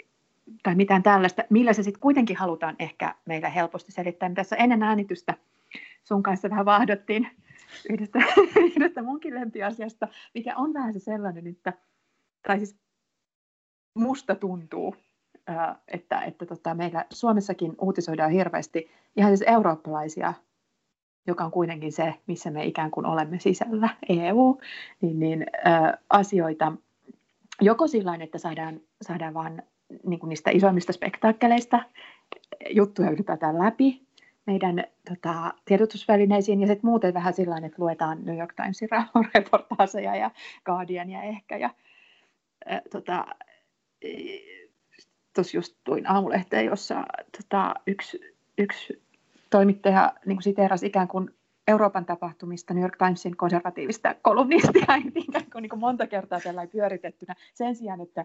[0.62, 4.28] tai mitään tällaista, millä se sitten kuitenkin halutaan ehkä meillä helposti selittää.
[4.28, 5.34] Me tässä ennen äänitystä
[6.04, 7.28] sun kanssa vähän vahdottiin
[7.90, 8.18] yhdestä,
[8.76, 11.72] yhdestä munkin lempiasiasta, mikä on vähän se sellainen, että,
[12.46, 12.76] tai siis
[13.98, 14.96] musta tuntuu,
[15.88, 20.34] että, että tota, meillä Suomessakin uutisoidaan hirveästi ihan siis eurooppalaisia,
[21.26, 24.60] joka on kuitenkin se, missä me ikään kuin olemme sisällä, EU,
[25.00, 26.72] niin, niin ä, asioita
[27.60, 29.62] joko sillä että saadaan, saadaan vaan
[30.06, 31.82] niin kuin niistä isoimmista spektaakkeleista
[32.70, 34.02] juttuja ylipäätään läpi
[34.46, 36.60] meidän tota, tiedotusvälineisiin.
[36.60, 38.88] Ja sitten muuten vähän sillä että luetaan New York Timesin
[39.34, 40.30] reportaaseja ja
[40.64, 41.70] Guardiania ehkä ja
[42.90, 43.26] tota,
[45.34, 47.04] tuossa just tuin aamulehteen, jossa
[47.38, 49.02] tota, yksi, yksi
[49.50, 51.30] toimittaja niin siteerasi ikään kuin
[51.68, 57.34] Euroopan tapahtumista New York Timesin konservatiivista kolumnistia ikään kuin, niin kuin monta kertaa tällä pyöritettynä.
[57.54, 58.24] Sen sijaan, että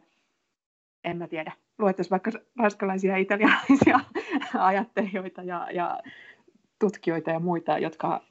[1.08, 4.00] en mä tiedä, luettaisiin vaikka ranskalaisia ja italialaisia
[4.60, 6.00] ajattelijoita ja, ja
[6.80, 8.22] tutkijoita ja muita, jotka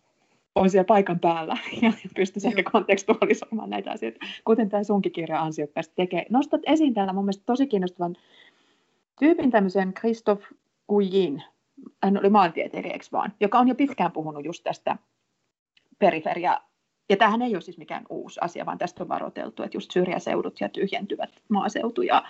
[0.54, 5.92] on siellä paikan päällä ja pystyisi ehkä kontekstualisoimaan näitä asioita, kuten tämä sunkin kirja ansiokkaasti
[5.96, 6.26] tekee.
[6.30, 8.16] Nostat esiin täällä mun mielestä tosi kiinnostavan
[9.18, 10.46] tyypin tämmöisen Christophe
[10.88, 11.42] Gouillin,
[12.02, 14.96] hän oli maantieteilijä, vaan, joka on jo pitkään puhunut just tästä
[15.98, 16.60] periferia,
[17.08, 20.60] ja tämähän ei ole siis mikään uusi asia, vaan tästä on varoiteltu, että just syrjäseudut
[20.60, 22.24] ja tyhjentyvät maaseutu ja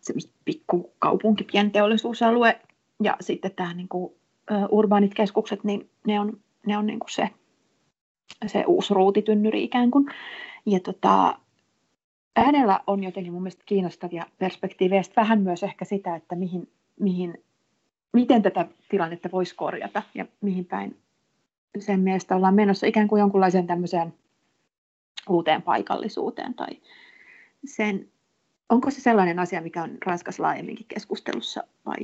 [0.00, 2.60] semmoiset pikkukaupunki, pienteollisuusalue
[3.02, 4.14] ja sitten tämä niin kuin,
[4.70, 7.30] urbaanit keskukset, niin ne on, ne on niin kuin se,
[8.46, 10.06] se uusi ruutitynnyri ikään kuin.
[10.66, 11.38] Ja tota,
[12.36, 16.68] hänellä on jotenkin mun mielestä kiinnostavia perspektiivejä, vähän myös ehkä sitä, että mihin,
[17.00, 17.44] mihin,
[18.12, 20.96] miten tätä tilannetta voisi korjata ja mihin päin
[21.80, 24.14] sen mielestä ollaan menossa ikään kuin jonkunlaiseen tämmöiseen
[25.28, 26.68] uuteen paikallisuuteen tai
[27.64, 28.08] sen,
[28.68, 31.96] onko se sellainen asia, mikä on Ranskassa laajemminkin keskustelussa vai?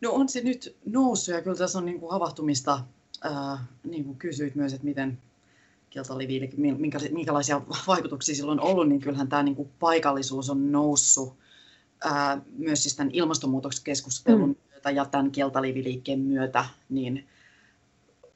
[0.00, 2.80] No on se nyt noussut ja kyllä tässä on niin kuin havahtumista,
[3.26, 5.18] äh, niin kuin kysyit myös, että miten
[5.90, 6.50] keltaliviille,
[7.10, 11.34] minkälaisia vaikutuksia sillä on ollut, niin kyllähän tämä niin kuin paikallisuus on noussut
[12.04, 14.56] ää, myös siis tämän ilmastonmuutoksen keskustelun mm.
[14.70, 17.26] myötä ja tämän keltaliviliikkeen myötä niin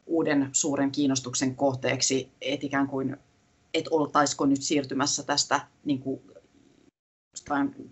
[0.08, 3.16] uuden suuren kiinnostuksen kohteeksi, että ikään kuin,
[3.74, 6.20] että oltaisiko nyt siirtymässä tästä niin kuin,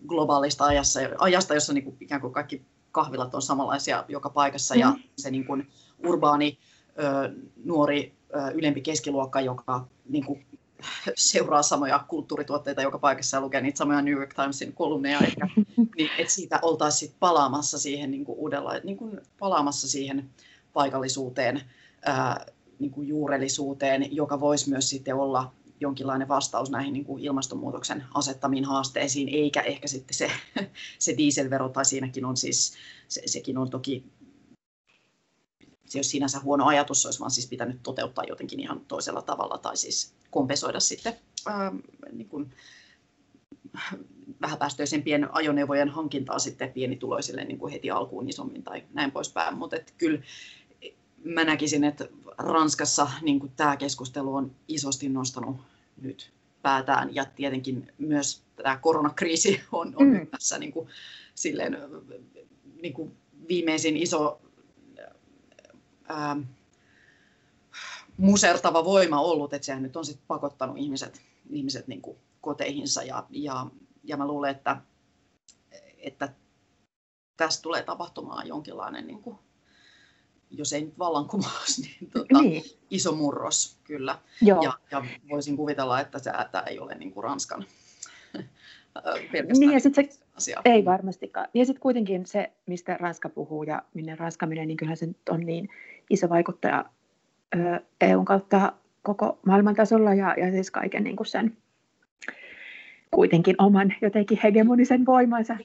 [0.07, 2.63] globaalista ajassa, ajasta, jossa niin kuin, ikään kuin kaikki
[2.93, 4.81] kahvilat on samanlaisia joka paikassa mm.
[4.81, 5.69] ja se niin kuin,
[6.07, 6.59] urbaani
[6.99, 7.33] ö,
[7.65, 8.15] nuori
[8.55, 10.47] ylempi keskiluokka, joka niin kuin,
[11.15, 15.49] seuraa samoja kulttuurituotteita joka paikassa ja lukee niitä samoja New York Timesin kolumneja ehkä,
[15.97, 20.31] niin että siitä oltaisiin palaamassa siihen niin kuin uudella, niin kuin palaamassa siihen
[20.73, 21.63] paikallisuuteen,
[22.07, 22.47] ää,
[22.79, 28.65] niin kuin juurellisuuteen, joka voisi myös sitten olla jonkinlainen vastaus näihin niin kuin ilmastonmuutoksen asettamiin
[28.65, 30.31] haasteisiin, eikä ehkä sitten se,
[30.99, 32.75] se dieselvero, tai siinäkin on siis,
[33.09, 34.05] se, sekin on toki
[35.87, 39.59] se ole sinänsä huono ajatus, se olisi vaan siis pitänyt toteuttaa jotenkin ihan toisella tavalla
[39.59, 41.15] tai siis kompensoida sitten
[41.47, 41.73] ää,
[42.13, 42.51] niin kuin,
[44.41, 49.59] vähäpäästöisempien ajoneuvojen hankintaa sitten pienituloisille niin kuin heti alkuun isommin tai näin poispäin.
[49.59, 50.21] Mutta kyllä
[51.35, 52.09] mä näkisin, että
[52.39, 55.57] Ranskassa niin tämä keskustelu on isosti nostanut
[56.01, 57.15] nyt päätään.
[57.15, 60.27] Ja tietenkin myös tämä koronakriisi on, on mm.
[60.27, 60.89] tässä niin kuin,
[61.35, 61.79] silleen,
[62.83, 63.17] niin kuin
[63.49, 64.41] viimeisin iso
[66.09, 66.37] ää,
[68.17, 71.21] musertava voima ollut, että sehän nyt on sit pakottanut ihmiset,
[71.51, 73.03] ihmiset niin kuin koteihinsa.
[73.03, 73.67] Ja, ja,
[74.05, 74.77] ja mä luulen, että,
[75.99, 76.33] että
[77.37, 79.39] tästä tulee tapahtumaan jonkinlainen, niin kuin,
[80.51, 82.63] jos ei nyt vallankumous, niin, tota, niin.
[82.91, 84.19] iso murros kyllä.
[84.43, 84.63] Joo.
[84.63, 87.65] Ja, ja voisin kuvitella, että se että ei ole niin kuin Ranskan
[89.59, 90.61] niin ja sitten se, asia.
[90.65, 91.49] Ei varmastikaan.
[91.55, 95.41] Ja sitten kuitenkin se, mistä Ranska puhuu ja minne Ranska menee, niin kyllähän se on
[95.41, 95.69] niin
[96.11, 96.85] iso vaikuttaja
[98.01, 98.73] EUn kautta
[99.03, 101.57] koko maailman tasolla ja, ja siis kaiken niin kuin sen
[103.11, 105.57] kuitenkin oman jotenkin hegemonisen voimansa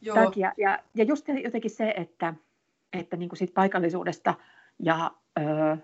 [0.00, 0.52] ja, takia.
[0.56, 2.34] Ja, ja just jotenkin se, että,
[2.92, 4.34] että niin kuin siitä paikallisuudesta
[4.78, 5.76] ja, öö,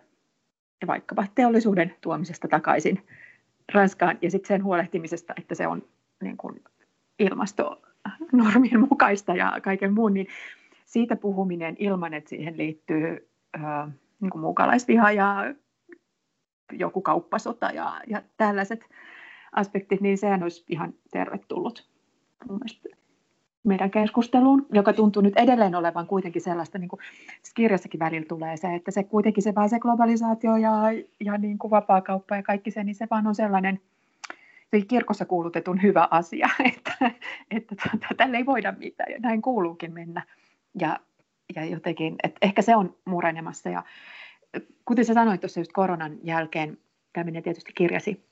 [0.87, 3.07] vaikkapa teollisuuden tuomisesta takaisin
[3.75, 5.83] Ranskaan ja sitten sen huolehtimisesta, että se on
[6.23, 6.65] niin kuin
[7.19, 10.27] ilmastonormien mukaista ja kaiken muun, niin
[10.85, 13.91] siitä puhuminen ilman, että siihen liittyy ää,
[14.21, 15.55] niin kuin muukalaisviha ja
[16.73, 18.81] joku kauppasota ja, ja tällaiset
[19.53, 21.89] aspektit, niin sehän olisi ihan tervetullut
[22.49, 22.89] mun mielestä
[23.65, 27.01] meidän keskusteluun, joka tuntuu nyt edelleen olevan kuitenkin sellaista, niin kuin
[27.55, 30.73] kirjassakin välillä tulee se, että se kuitenkin se vaan se globalisaatio ja,
[31.21, 33.81] ja niin kuin vapaakauppa ja kaikki se, niin se vaan on sellainen
[34.89, 37.11] kirkossa kuulutetun hyvä asia, että,
[37.51, 40.23] että tuota, tälle ei voida mitään ja näin kuuluukin mennä.
[40.81, 41.01] Ja,
[41.57, 43.69] ja jotenkin, että ehkä se on murenemassa.
[43.69, 43.83] Ja
[44.85, 46.79] kuten sä sanoit tuossa just koronan jälkeen,
[47.25, 48.25] menee tietysti kirjasi,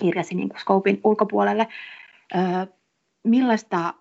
[0.00, 1.68] kirjasi niin kuin Scopein ulkopuolelle.
[2.34, 2.42] Öö,
[3.24, 3.94] millaista,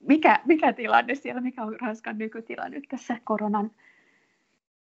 [0.00, 3.70] mikä, mikä tilanne siellä, mikä on Ranskan nykytila nyt tässä koronan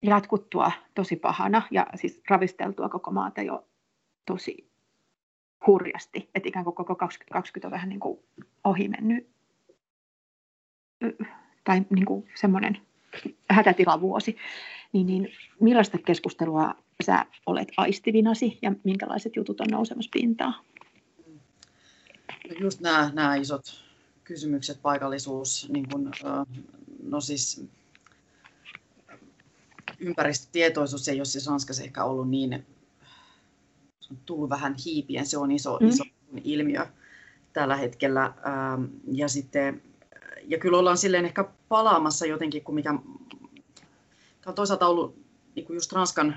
[0.02, 3.66] jatkuttua tosi pahana ja siis ravisteltua koko maata jo
[4.26, 4.70] tosi
[5.66, 8.18] hurjasti, että ikään kuin koko 2020 on vähän niin kuin
[8.64, 9.28] ohi mennyt
[11.64, 12.78] tai niin kuin semmoinen
[13.50, 14.36] hätätilavuosi,
[14.92, 15.28] niin, niin
[15.60, 20.54] millaista keskustelua sä olet aistivinasi ja minkälaiset jutut on nousemassa pintaan?
[22.48, 23.89] No just nämä, nämä isot
[24.30, 26.10] kysymykset, paikallisuus, niin kuin,
[27.02, 27.64] no siis
[29.98, 32.66] ympäristötietoisuus ei ole siis Ranskassa ehkä ollut niin,
[34.00, 35.88] se on tullut vähän hiipien, se on iso, mm.
[35.88, 36.04] iso
[36.44, 36.86] ilmiö
[37.52, 38.34] tällä hetkellä.
[39.12, 39.82] Ja, sitten,
[40.48, 42.90] ja kyllä ollaan silleen ehkä palaamassa jotenkin, kun mikä
[44.46, 45.16] on toisaalta ollut
[45.54, 46.36] niin kuin just Ranskan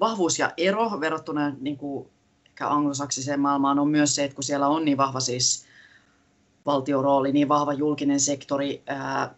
[0.00, 2.08] vahvuus ja ero verrattuna niin kuin
[2.46, 5.65] ehkä anglosaksiseen maailmaan on myös se, että kun siellä on niin vahva siis
[6.66, 9.34] valtiorooli, niin vahva julkinen sektori, ää,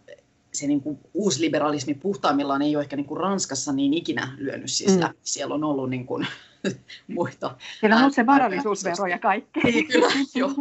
[0.53, 4.97] se niin kuin uusliberalismi puhtaimmillaan ei ole ehkä niin kuin Ranskassa niin ikinä lyönyt siis
[4.97, 5.03] mm.
[5.21, 6.27] Siellä on ollut niin kuin,
[7.07, 7.57] muita.
[7.79, 9.59] Siellä on ollut se varallisuusvero ja kaikki.
[9.63, 10.51] Niin, kyllä, joo.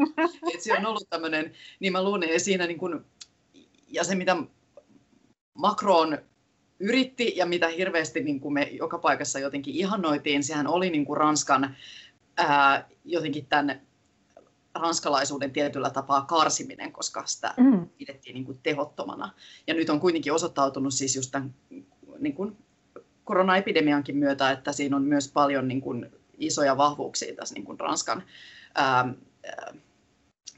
[0.54, 3.00] Et siellä on ollut tämmöinen, niin mä luulen, ja siinä niin kuin,
[3.88, 4.36] ja se mitä
[5.54, 6.18] Macron
[6.80, 11.16] yritti ja mitä hirveästi niin kuin me joka paikassa jotenkin ihannoitiin, sehän oli niin kuin
[11.16, 11.76] Ranskan
[12.36, 13.87] ää, jotenkin tämän
[14.78, 17.88] ranskalaisuuden tietyllä tapaa karsiminen, koska sitä mm.
[17.88, 19.32] pidettiin niin kuin tehottomana.
[19.66, 21.54] Ja nyt on kuitenkin osoittautunut siis just tämän
[22.18, 22.56] niin kuin
[23.24, 26.06] koronaepidemiankin myötä, että siinä on myös paljon niin kuin
[26.38, 28.22] isoja vahvuuksia tässä niin kuin Ranskan
[28.74, 29.14] ää,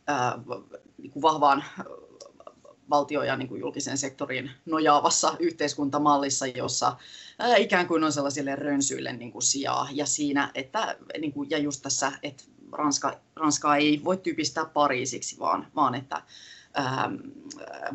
[0.06, 0.38] ää,
[0.98, 1.64] niin kuin vahvaan
[2.90, 6.96] valtio- ja niin kuin julkisen sektorin nojaavassa yhteiskuntamallissa, jossa
[7.38, 9.88] ää, ikään kuin on sellaisille rönsyille niin kuin sijaa.
[9.92, 15.38] Ja siinä, että, niin kuin, ja just tässä, että Ranska, Ranskaa ei voi tyypistää Pariisiksi,
[15.38, 16.22] vaan, vaan että
[16.78, 17.14] Ähm,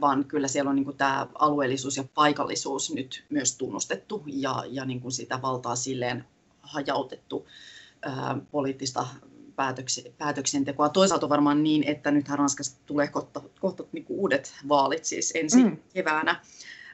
[0.02, 5.02] vaan kyllä siellä on niin tämä alueellisuus ja paikallisuus nyt myös tunnustettu ja, ja niin
[5.02, 6.26] kuin sitä valtaa silleen
[6.62, 7.48] hajautettu
[8.02, 9.08] ää, poliittista
[10.18, 10.90] päätöksentekoa.
[10.90, 15.64] Toisaalta varmaan niin, että nythän Ranskassa tulee kohta, kohta niin kuin uudet vaalit, siis ensi
[15.64, 15.78] mm.
[15.94, 16.42] keväänä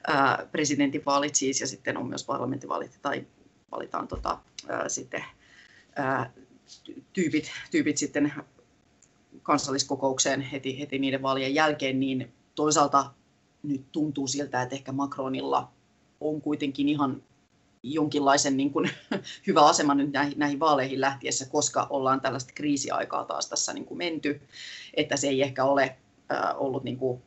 [0.07, 3.27] ää, presidentinvaalit siis, ja sitten on myös parlamenttivaalit, tai
[3.71, 5.23] valitaan tota, ää, sitten
[5.95, 6.31] ää,
[7.13, 8.33] tyypit, tyypit sitten
[9.43, 13.11] kansalliskokoukseen heti, heti niiden vaalien jälkeen, niin toisaalta
[13.63, 15.71] nyt tuntuu siltä, että ehkä Macronilla
[16.21, 17.23] on kuitenkin ihan
[17.83, 18.89] jonkinlaisen niin kuin,
[19.47, 23.97] hyvä asema nyt näihin, näihin vaaleihin lähtiessä, koska ollaan tällaista kriisiaikaa taas tässä niin kuin
[23.97, 24.41] menty,
[24.93, 25.97] että se ei ehkä ole
[26.31, 27.21] äh, ollut niin kuin,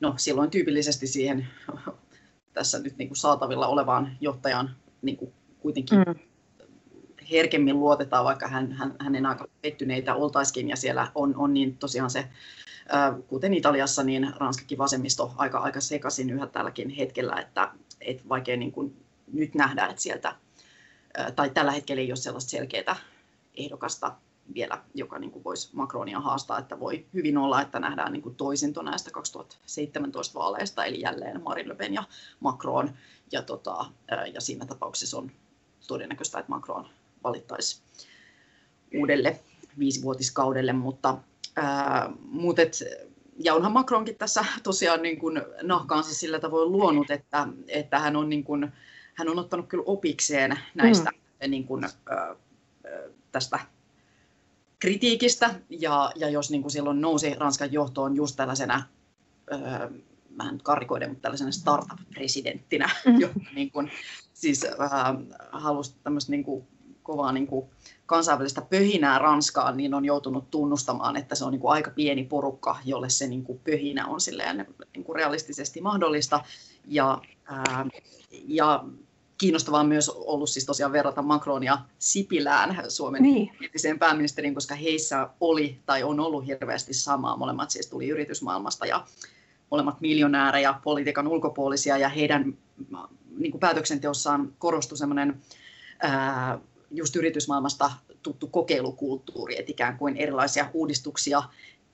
[0.00, 1.48] no, silloin tyypillisesti siihen
[2.54, 6.29] tässä nyt niin kuin saatavilla olevaan johtajan niin kuin kuitenkin mm.
[7.30, 12.10] Herkemmin luotetaan, vaikka hän, hän, hänen aika pettyneitä oltaisikin, ja siellä on, on niin tosiaan
[12.10, 12.28] se,
[13.28, 18.72] kuten Italiassa, niin Ranskakin vasemmisto aika, aika sekaisin yhä tälläkin hetkellä, että et vaikea niin
[18.72, 18.96] kuin
[19.32, 20.36] nyt nähdä, että sieltä,
[21.36, 22.96] tai tällä hetkellä ei ole sellaista selkeää
[23.54, 24.16] ehdokasta
[24.54, 28.34] vielä, joka niin kuin voisi Macronia haastaa, että voi hyvin olla, että nähdään niin kuin
[28.34, 32.02] toisinto näistä 2017 vaaleista, eli jälleen Marine Le Pen ja
[32.40, 32.94] Macron,
[33.32, 33.86] ja, tota,
[34.34, 35.30] ja siinä tapauksessa on
[35.86, 36.86] todennäköistä, että Macron
[37.24, 37.82] valittaisi
[38.94, 39.40] uudelle
[39.78, 41.18] viisivuotiskaudelle, mutta
[41.56, 42.10] ää,
[42.58, 42.78] et,
[43.44, 48.28] ja onhan Macronkin tässä tosiaan niin kuin nahkaansa sillä tavoin luonut, että, että hän, on
[48.28, 48.72] niin kuin,
[49.14, 51.50] hän on ottanut kyllä opikseen näistä mm.
[51.50, 51.86] niin kuin,
[53.32, 53.58] tästä
[54.78, 58.82] kritiikistä, ja, ja jos niin kuin silloin nousi Ranskan johtoon just tällaisena,
[60.30, 63.20] mä en nyt karikoiden, mutta tällaisena startup-presidenttinä, mm.
[63.20, 63.90] joka niin kuin,
[64.34, 64.70] siis äh,
[65.52, 66.66] halusi tämmöistä niin kuin,
[67.10, 67.66] kovaa niin kuin,
[68.06, 72.76] kansainvälistä pöhinää Ranskaan, niin on joutunut tunnustamaan, että se on niin kuin aika pieni porukka,
[72.84, 76.44] jolle se niin kuin pöhinä on silleen, niin kuin realistisesti mahdollista.
[76.86, 77.86] Ja, ää,
[78.48, 78.84] ja
[79.38, 83.52] kiinnostavaa on myös ollut siis tosiaan verrata Macronia Sipilään, Suomen niin.
[83.64, 87.36] entiseen pääministeriin, koska heissä oli tai on ollut hirveästi samaa.
[87.36, 89.06] Molemmat siis tuli yritysmaailmasta ja
[89.70, 92.54] molemmat miljonäärejä, politiikan ulkopuolisia ja heidän
[93.38, 95.42] niin kuin päätöksenteossaan korostui semmoinen
[96.90, 97.90] just yritysmaailmasta
[98.22, 101.42] tuttu kokeilukulttuuri, että ikään kuin erilaisia uudistuksia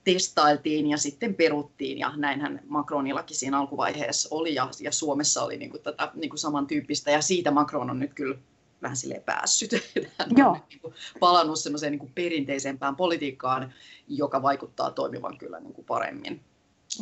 [0.03, 5.71] testailtiin ja sitten peruttiin ja näinhän Macronillakin siinä alkuvaiheessa oli ja, ja Suomessa oli niin
[5.71, 8.37] kuin tätä niin kuin samantyyppistä ja siitä Macron on nyt kyllä
[8.81, 9.71] vähän silleen päässyt.
[10.19, 10.49] Hän Joo.
[10.49, 13.73] on niin kuin palannut semmoiseen niin kuin perinteisempään politiikkaan,
[14.07, 16.41] joka vaikuttaa toimivan kyllä niin kuin paremmin.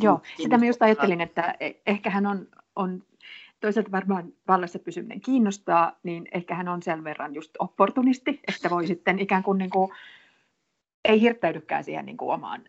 [0.00, 3.02] Joo, sitä mä just ajattelin, että e- ehkä hän on, on
[3.60, 8.86] toisaalta varmaan vallassa pysyminen kiinnostaa, niin ehkä hän on sen verran just opportunisti, että voi
[8.86, 9.92] sitten ikään kuin, niin kuin
[11.04, 12.64] ei hirttäydykään siihen niin kuin omaan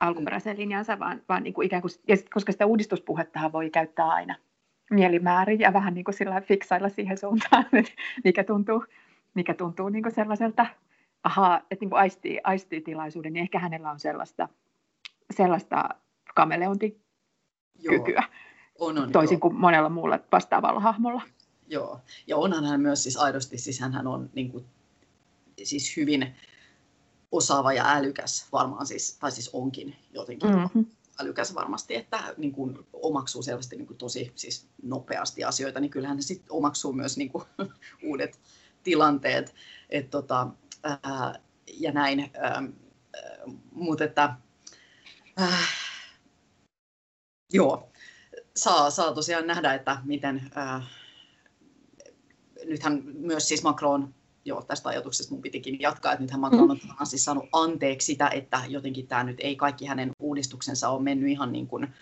[0.00, 4.08] alkuperäiseen linjansa, vaan, vaan niin kuin ikään kuin, ja sit, koska sitä uudistuspuhettahan voi käyttää
[4.08, 4.34] aina
[4.90, 7.92] mielimäärin ja vähän niin kuin sillä fiksailla siihen suuntaan, että
[8.24, 8.84] mikä tuntuu,
[9.34, 10.66] mikä tuntuu niin kuin sellaiselta,
[11.24, 14.48] ahaa, että niin kuin aistii, aistii tilaisuuden, niin ehkä hänellä on sellaista,
[15.30, 15.88] sellaista
[16.34, 17.02] kameleontikykyä,
[17.80, 18.22] Joo,
[18.86, 19.40] on, on, toisin joo.
[19.40, 21.22] kuin monella muulla vastaavalla hahmolla.
[21.68, 24.64] Joo, ja onhan hän myös siis aidosti, siis hän on niin kuin,
[25.62, 26.34] siis hyvin
[27.32, 30.86] osaava ja älykäs varmaan siis, tai siis onkin jotenkin Mm-hmm.
[31.20, 36.16] älykäs varmasti, että niin kuin omaksuu selvästi niin kuin tosi siis nopeasti asioita, niin kyllähän
[36.16, 37.44] hän sitten omaksuu myös niin kuin,
[38.08, 38.40] uudet
[38.82, 39.54] tilanteet.
[39.90, 40.48] Et, tota,
[40.82, 41.40] ää,
[41.80, 42.62] ja näin, ää,
[43.72, 44.34] mutta että
[45.40, 45.68] äh,
[47.52, 47.91] joo,
[48.56, 50.82] saa, saa tosiaan nähdä, että miten ää,
[52.64, 57.04] nythän myös siis Macron joo, tästä ajatuksesta mun pitikin jatkaa, että nythän Macron on mm.
[57.04, 61.52] siis saanut anteeksi sitä, että jotenkin tämä nyt ei kaikki hänen uudistuksensa ole mennyt ihan
[61.52, 61.94] niin kuin,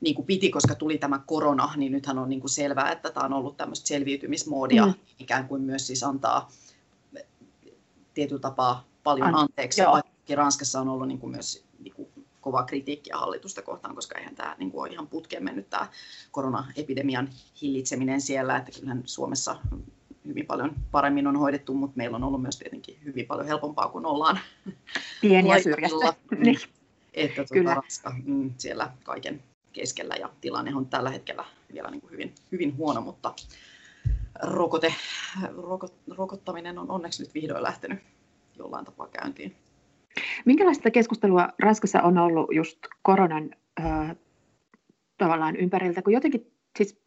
[0.00, 3.26] niin kuin piti, koska tuli tämä korona, niin nythän on niin kuin selvää, että tämä
[3.26, 4.94] on ollut tämmöistä selviytymismoodia, mm.
[5.18, 6.50] ikään kuin myös siis antaa
[8.14, 9.80] tietyllä tapaa paljon An- anteeksi.
[9.80, 9.92] Joo.
[9.92, 12.08] Vaikka Ranskassa on ollut niin kuin myös niin kuin
[12.42, 15.88] kovaa kritiikkiä hallitusta kohtaan, koska eihän tämä niin kuin ole ihan putkeen mennyt tämä
[16.30, 17.28] koronaepidemian
[17.62, 19.56] hillitseminen siellä, että kyllähän Suomessa
[20.26, 24.06] hyvin paljon paremmin on hoidettu, mutta meillä on ollut myös tietenkin hyvin paljon helpompaa, kun
[24.06, 24.38] ollaan
[25.20, 26.14] pieniä syrjässä.
[26.44, 26.58] niin.
[27.14, 27.74] Että tuota, Kyllä.
[27.74, 32.76] Ranska mm, siellä kaiken keskellä ja tilanne on tällä hetkellä vielä niin kuin hyvin, hyvin
[32.76, 33.34] huono, mutta
[34.42, 34.94] rokote,
[35.56, 37.98] rokot, rokottaminen on onneksi nyt vihdoin lähtenyt
[38.58, 39.56] jollain tapaa käyntiin.
[40.44, 43.50] Minkälaista keskustelua Ranskassa on ollut just koronan
[43.80, 44.16] äh,
[45.18, 47.02] tavallaan ympäriltä, kun jotenkin siis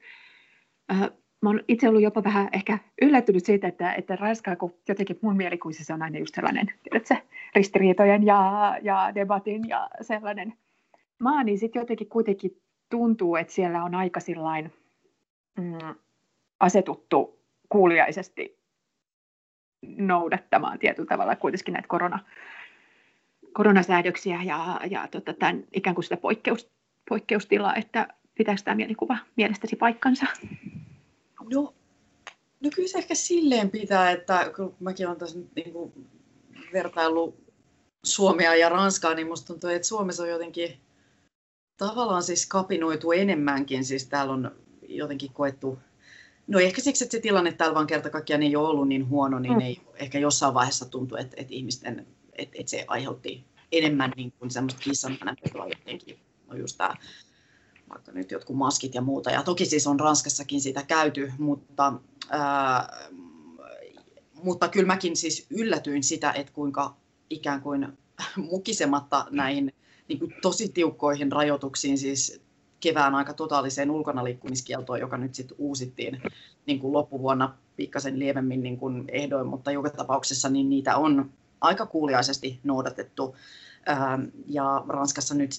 [0.91, 1.09] äh,
[1.41, 5.37] mä olen itse ollut jopa vähän ehkä yllättynyt siitä, että, että Ranska, kun jotenkin mun
[5.37, 7.15] mielikuisissa on aina just sellainen, tiedätkö,
[7.55, 10.53] ristiriitojen ja, ja debatin ja sellainen
[11.19, 14.73] maa, niin sitten jotenkin kuitenkin tuntuu, että siellä on aika sillain
[15.57, 15.95] mm,
[16.59, 17.39] asetuttu
[17.69, 18.59] kuuliaisesti
[19.97, 22.19] noudattamaan tietyllä tavalla kuitenkin näitä korona,
[23.55, 26.69] koronasäädöksiä ja, ja tota, tämän, ikään kuin sitä poikkeus,
[27.09, 30.25] poikkeustilaa, että pitääkö tämä mielikuva mielestäsi paikkansa?
[31.53, 31.73] No,
[32.59, 35.93] no kyllä se ehkä silleen pitää, että kun mäkin olen tässä nyt niin kuin
[36.73, 37.35] vertaillut
[38.03, 40.77] Suomea ja Ranskaa, niin musta tuntuu, että Suomessa on jotenkin
[41.77, 43.85] tavallaan siis kapinoitu enemmänkin.
[43.85, 44.51] Siis täällä on
[44.87, 45.79] jotenkin koettu,
[46.47, 49.39] no ehkä siksi, että se tilanne täällä vaan kerta kaikkiaan ei ole ollut niin huono,
[49.39, 49.59] niin mm.
[49.59, 54.51] ei ehkä jossain vaiheessa tuntuu, että, että ihmisten, että, että se aiheutti enemmän niin kuin
[54.51, 56.19] semmoista kissanhänänpetoa jotenkin.
[56.47, 56.95] No just tämä
[57.89, 59.31] vaikka nyt jotkut maskit ja muuta.
[59.31, 61.93] Ja toki siis on Ranskassakin sitä käyty, mutta,
[62.29, 63.09] ää,
[64.33, 66.95] mutta kyllä mäkin siis yllätyin sitä, että kuinka
[67.29, 67.87] ikään kuin
[68.51, 69.73] mukisematta näihin
[70.07, 72.41] niin kuin tosi tiukkoihin rajoituksiin, siis
[72.79, 76.21] kevään aika totaaliseen ulkonaliikkumiskieltoon, joka nyt sitten uusittiin
[76.65, 81.31] niin kuin loppuvuonna pikkasen lievemmin niin kuin ehdoin, mutta joka tapauksessa niin niitä on
[81.61, 83.35] aika kuuliaisesti noudatettu.
[84.47, 85.51] Ja Ranskassa nyt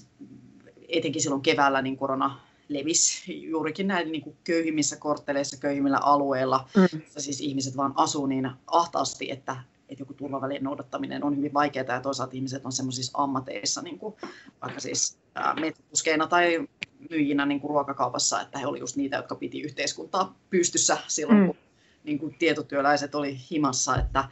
[0.88, 6.68] etenkin silloin keväällä niin korona levisi juurikin näin niin kuin köyhimmissä kortteleissa, köyhimmillä alueilla.
[6.76, 7.00] Mm.
[7.18, 9.56] Siis ihmiset vaan asuu niin ahtaasti, että,
[9.88, 14.14] että joku turvavälien noudattaminen on hyvin vaikeaa ja toisaalta ihmiset on semmoisissa ammateissa, niin kuin
[14.62, 15.18] vaikka siis
[15.60, 16.68] metsäpuskeina tai
[17.10, 21.46] myyjinä niin kuin ruokakaupassa, että he olivat just niitä, jotka piti yhteiskuntaa pystyssä silloin, mm.
[21.46, 21.56] kun
[22.04, 24.24] niin kuin tietotyöläiset oli himassa, että,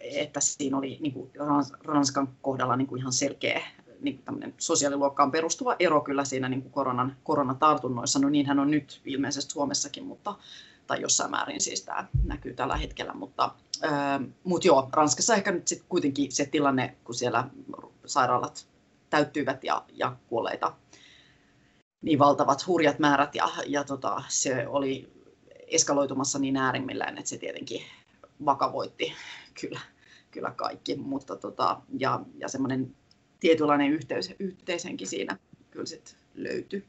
[0.00, 1.30] että siinä oli niin kuin
[1.84, 3.62] Ranskan kohdalla niin kuin ihan selkeä
[4.00, 8.18] niin kuin sosiaaliluokkaan perustuva ero kyllä siinä niin kuin koronan, koronatartunnoissa.
[8.18, 10.34] No niinhän on nyt ilmeisesti Suomessakin, mutta,
[10.86, 13.12] tai jossain määrin siis tämä näkyy tällä hetkellä.
[13.12, 13.50] Mutta,
[14.44, 17.48] mutta joo, Ranskassa ehkä nyt sitten kuitenkin se tilanne, kun siellä
[18.06, 18.66] sairaalat
[19.10, 20.74] täyttyivät ja, ja kuolleita
[22.02, 25.12] niin valtavat hurjat määrät ja, ja tota, se oli
[25.66, 27.82] eskaloitumassa niin äärimmillään, että se tietenkin
[28.44, 29.12] vakavoitti
[29.60, 29.80] kyllä,
[30.30, 32.96] kyllä kaikki, mutta tota, ja, ja semmoinen
[33.40, 35.38] tietynlainen yhteys, yhteisenkin siinä
[35.70, 36.84] kyllä sit löytyi.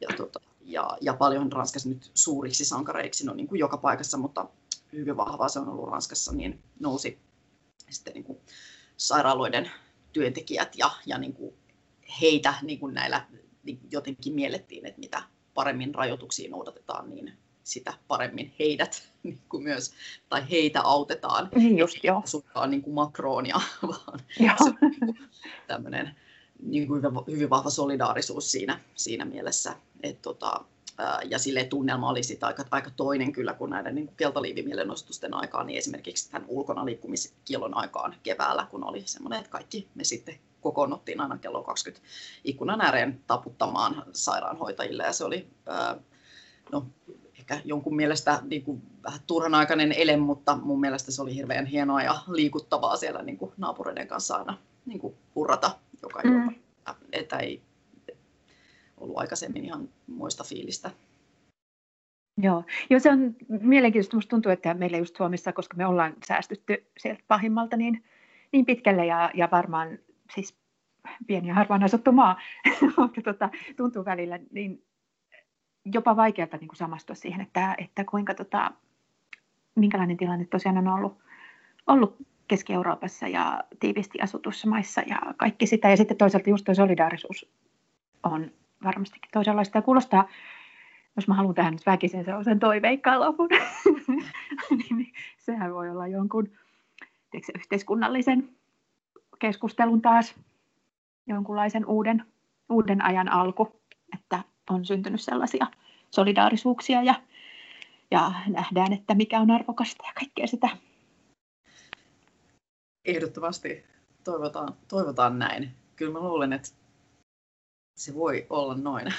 [0.00, 4.48] Ja, tota, ja, ja paljon Ranskassa nyt suuriksi sankareiksi, no niin kuin joka paikassa, mutta
[4.92, 7.18] hyvin vahvaa se on ollut Ranskassa, niin nousi
[7.90, 8.38] sitten niin kuin
[8.96, 9.70] sairaaloiden
[10.12, 11.54] työntekijät ja, ja niin kuin
[12.20, 13.26] heitä niin kuin näillä
[13.62, 15.22] niin jotenkin miellettiin, että mitä
[15.54, 17.32] paremmin rajoituksia noudatetaan, niin
[17.66, 19.92] sitä paremmin heidät niin kuin myös,
[20.28, 21.48] tai heitä autetaan.
[21.54, 22.22] Niin just, joo.
[22.24, 24.56] Suinkaan niin kuin Macronia, vaan Joo.
[24.64, 25.18] se on niin kuin
[25.66, 26.16] tämmöinen
[26.62, 29.76] niin kuin hyvin, vahva solidaarisuus siinä, siinä mielessä.
[30.02, 30.64] Et tota,
[31.24, 35.66] ja sille tunnelma oli sitä aika, aika toinen kyllä kuin näiden niin kuin keltaliivimielenostusten aikaan,
[35.66, 41.20] niin esimerkiksi tämän ulkona liikkumiskielon aikaan keväällä, kun oli semmoinen, että kaikki me sitten kokoonnuttiin
[41.20, 42.06] aina kello 20
[42.44, 45.96] ikkunan ääreen taputtamaan sairaanhoitajille ja se oli ää,
[46.72, 46.86] no,
[47.50, 52.02] ehkä jonkun mielestä niin kuin vähän turhanaikainen ele, mutta mun mielestä se oli hirveän hienoa
[52.02, 55.70] ja liikuttavaa siellä niin kuin naapureiden kanssa aina niin kuin hurrata
[56.02, 56.44] joka Mm.
[56.44, 56.94] ilta.
[57.12, 57.62] Että ei
[58.96, 60.90] ollut aikaisemmin ihan muista fiilistä.
[62.42, 62.64] Joo.
[62.90, 64.16] Joo, se on mielenkiintoista.
[64.16, 68.04] Musta tuntuu, että meillä just Suomessa, koska me ollaan säästytty sieltä pahimmalta niin,
[68.52, 69.98] niin pitkälle ja, ja varmaan
[70.34, 70.54] siis
[71.26, 72.40] pieni ja harvaan asuttu maa,
[72.96, 74.82] mutta tota, tuntuu välillä niin
[75.92, 78.70] jopa vaikealta niin kuin samastua siihen, että, että kuinka tota,
[79.74, 81.18] minkälainen tilanne tosiaan on ollut,
[81.86, 82.16] ollut
[82.48, 85.90] Keski-Euroopassa ja tiivisti asutussa maissa ja kaikki sitä.
[85.90, 87.50] Ja sitten toisaalta just tuo solidaarisuus
[88.22, 88.50] on
[88.84, 90.28] varmastikin toisenlaista ja kuulostaa
[91.16, 93.48] jos mä haluan tähän nyt väkisin sellaisen toiveikkaan lopun,
[94.70, 96.48] niin sehän voi olla jonkun
[97.30, 98.48] tiedätkö, yhteiskunnallisen
[99.38, 100.34] keskustelun taas
[101.26, 102.24] jonkunlaisen uuden,
[102.68, 103.80] uuden ajan alku,
[104.14, 105.66] että on syntynyt sellaisia
[106.10, 107.14] solidaarisuuksia ja,
[108.10, 110.68] ja nähdään, että mikä on arvokasta ja kaikkea sitä.
[113.04, 113.84] Ehdottomasti
[114.24, 115.70] toivotaan, toivotaan näin.
[115.96, 116.68] Kyllä mä luulen, että
[117.96, 119.14] se voi olla noin.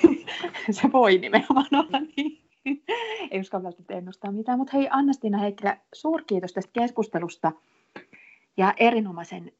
[0.80, 2.40] se voi nimenomaan olla niin.
[3.30, 7.52] Ei uskalla välttämättä ennustaa mitään, mutta hei Anna-Stina Heikkilä, suurkiitos tästä keskustelusta
[8.56, 9.52] ja erinomaisen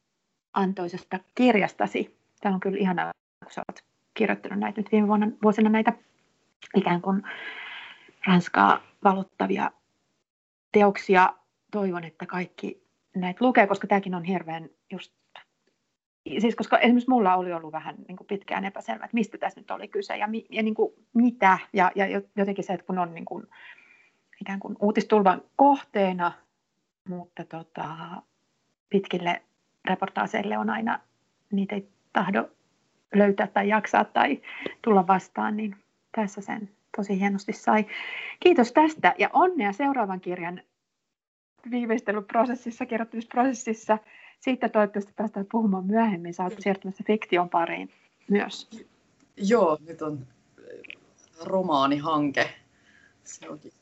[0.53, 2.17] antoisesta kirjastasi.
[2.41, 3.11] Tämä on kyllä ihanaa,
[3.45, 3.90] kun sä olet
[4.21, 5.93] kirjoittanut näitä nyt viime vuonna, vuosina näitä
[6.77, 7.23] ikään kuin
[8.27, 9.71] Ranskaa valottavia
[10.73, 11.35] teoksia.
[11.71, 12.83] Toivon, että kaikki
[13.17, 15.13] näitä lukee, koska tämäkin on hirveän just
[16.39, 19.71] siis koska esimerkiksi mulla oli ollut vähän niin kuin pitkään epäselvä, että mistä tässä nyt
[19.71, 21.59] oli kyse ja, mi, ja niin kuin mitä.
[21.73, 22.07] Ja, ja
[22.37, 23.47] jotenkin se, että kun on niin kuin,
[24.41, 26.33] ikään kuin uutistulvan kohteena,
[27.09, 27.97] mutta tota,
[28.89, 29.43] pitkille
[29.85, 31.01] reportaaseille on aina,
[31.53, 32.49] niitä ei tahdo
[33.15, 34.43] löytää tai jaksaa tai
[34.83, 35.77] tulla vastaan, niin
[36.17, 37.87] tässä sen tosi hienosti sai.
[38.41, 40.63] Kiitos tästä ja onnea seuraavan kirjan
[41.71, 43.99] viimeistelyprosessissa, kirjoittamisprosessissa.
[44.41, 46.35] Siitä toivottavasti päästään puhumaan myöhemmin.
[46.35, 47.91] Sä oot siirtymässä fiktion pariin
[48.31, 48.71] myös.
[49.37, 50.27] Joo, nyt on
[51.45, 52.51] romaanihanke.
[53.25, 53.73] Se onkin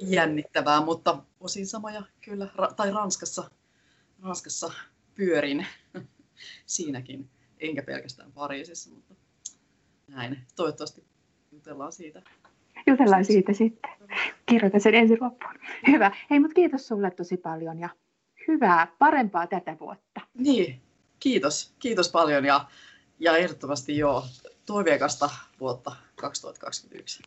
[0.00, 3.50] jännittävää, mutta osin samoja kyllä, tai Ranskassa,
[4.22, 4.72] Ranskassa
[5.14, 5.66] pyörin
[6.66, 7.30] siinäkin,
[7.68, 9.14] enkä pelkästään Pariisissa, mutta
[10.08, 10.38] näin.
[10.56, 11.04] Toivottavasti
[11.52, 12.22] jutellaan siitä.
[12.86, 13.90] Jutellaan siitä sitten.
[14.46, 15.54] Kirjoita sen ensin loppuun.
[15.86, 16.12] Hyvä.
[16.30, 17.88] Hei, mutta kiitos sulle tosi paljon ja
[18.48, 20.20] hyvää, parempaa tätä vuotta.
[20.34, 20.82] Niin,
[21.20, 21.74] kiitos.
[21.78, 22.68] Kiitos paljon ja,
[23.18, 24.24] ja ehdottomasti joo,
[24.66, 27.22] toiveikasta vuotta 2021.